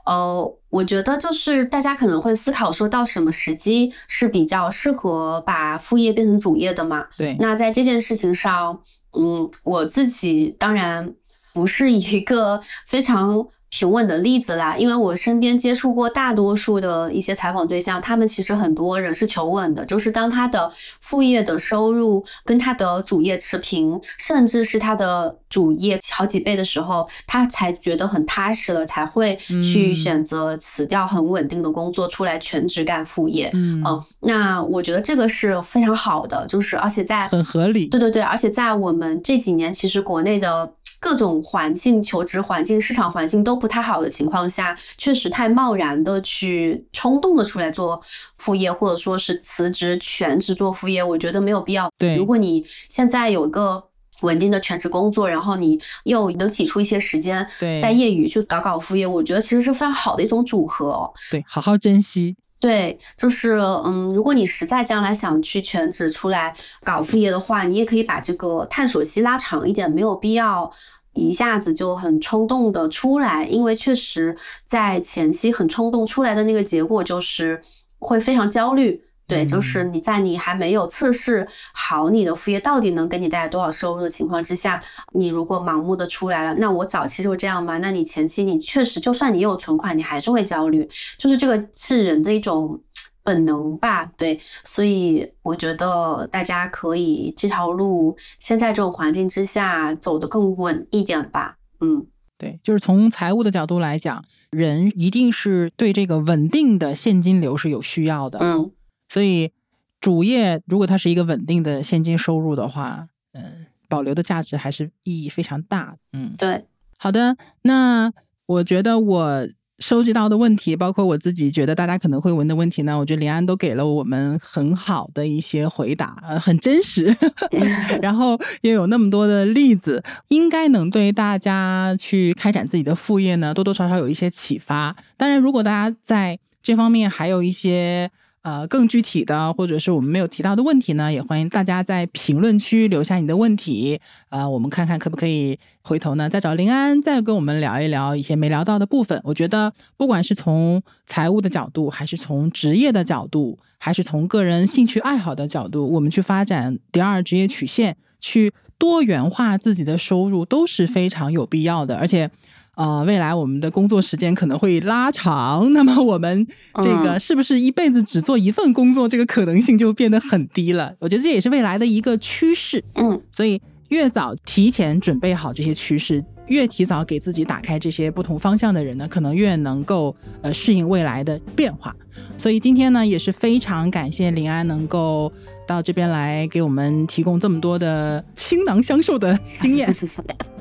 [0.06, 7.08] 呃，我觉得就是大家可能会思考说到什么时机是比较适合把副业变成主业的嘛？
[7.18, 8.80] 对，那在这件事情上，
[9.18, 11.16] 嗯，我自己当然
[11.54, 33.52] 不是一个非常平稳的例子啦，因为我身边接触过大多数的一些采访对象，他们其实很多人是求稳的，就是当他的副业的收入跟他的主业持平，甚至是他的主业好几倍的时候，他才觉得很踏实了，才会去嗯选择辞掉很稳定的工作，出来全职干副业。
[33.54, 37.86] 嗯，嗯，那我觉得这个是非常好的，就是而且在很合理。
[37.88, 48.02] 对对对，而且在我们这几年，其实国内的各种环境、求职环境、市场环境都不太好的情况下，确实太贸然的去冲动的出来做
[48.38, 51.90] 副业，或者说是辞职全职做副业，我觉得没有必要。
[51.98, 53.82] 对如果你现在有一个
[54.22, 61.14] 稳定的全职工作，然后你又能挤出一些时间对在业余去搞搞副业，我觉得其实是非常好的一种组合哦。
[61.32, 62.36] 对，好好珍惜。
[62.60, 63.54] 对，就是
[63.86, 66.54] 嗯，如果你实在将来想去全职出来
[66.84, 70.70] 搞副业的话，你也可以把这个探索期拉长一点，没有必要
[71.14, 74.36] 一下子就很冲动的出来，因为确实
[74.66, 77.62] 在前期很冲动出来的那个结果就是
[77.98, 79.06] 会非常焦虑。
[79.30, 84.82] 对，就是你在你还没有测试好你的副业到底能给你带来多少收入的情况之下，
[85.14, 87.78] 你如果盲目的出来了，那我早期就这样嘛？
[87.78, 92.82] 那你前期你确实，就算你有存款，你还是会焦虑，就是这个是人的一种
[93.22, 102.08] 本能吧，对，所以我觉得大家可以这条路现在这种环境之下走得更稳一点吧，嗯
[102.40, 108.40] 对，就是从财务的角度来讲，人一定是对这个稳定的现金流是有需要的。
[108.42, 108.72] 嗯
[109.10, 109.52] 所以
[110.00, 115.98] 主业如果它是一个稳定的现金收入的话，嗯、保留的价值还是意义非常大。
[116.14, 116.64] 嗯，对，
[116.98, 118.14] 好的，那
[118.46, 119.48] 我觉得我
[119.80, 127.16] 收集到的问题，包括我自己觉得大家可能会问的问题呢，我觉得林安都给了我们很好的一些回答，呃，很真实，
[128.02, 134.96] 然后又有那么多的例子，应该能对大家去开展自己的副业呢，多多少少有一些启发。
[135.18, 138.12] 当然，如果大家在这方面还有一些。
[138.42, 149.20] 呃，更具体的，或者是我们没有提到的问题呢，也欢迎大家在评论区留下你的问题，呃，我们看看可不可以回头呢再找林安再跟我们聊一聊一些没聊到的部分。
[149.26, 162.32] 我觉得不管是从财务的角度，还是从职业的角度，还是从个人兴趣爱好的角度，我们去发展第二职业曲线，去多元化自己的收入都是非常有必要的，而且。
[162.80, 170.96] 呃，未来我们的工作时间可能会拉长，那么我们这个嗯是不是一辈子只做一份工作，这个可能性就变得很低了？
[171.00, 172.82] 我觉得这也是未来的一个趋势。
[172.96, 181.94] 嗯所以越早提前准备好这些趋势，越提早给自己打开这些不同方向的人呢，可能越能够呃适应未来的变化。
[182.38, 185.30] 所以今天呢，也是非常感谢林安能够
[185.70, 189.88] 到这边来给我们提供这么多的倾囊相授的经验。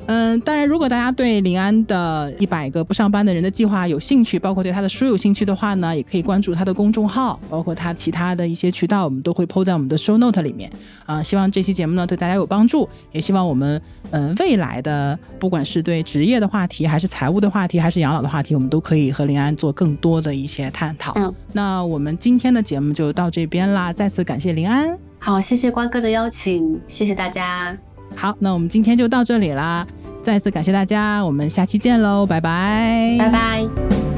[0.05, 10.71] 嗯，当然，如果大家对林安的一百个不上班的人的计划有兴趣，包括对他的书有兴趣的话呢，也可以关注他的公众号，包括他其他的一些渠道，我们都会 PO 在我们的 show note 里面。
[11.05, 13.79] 啊、希望这期节目呢对大家有帮助，也希望我们
[14.09, 21.13] 嗯、呃未来的不管是对职业的话题，还是财务的话题，还是养老的话题，我们都可以和林安做更多的一些探讨。
[21.17, 24.97] 嗯，那我们今天的节目就到这边啦，再次感谢林安。
[25.19, 27.77] 好，谢谢关哥的邀请，谢谢大家，
[28.15, 29.85] 好，那我们今天就到这里啦，
[30.23, 34.08] 再次感谢大家，我们下期见喽，拜拜，拜拜。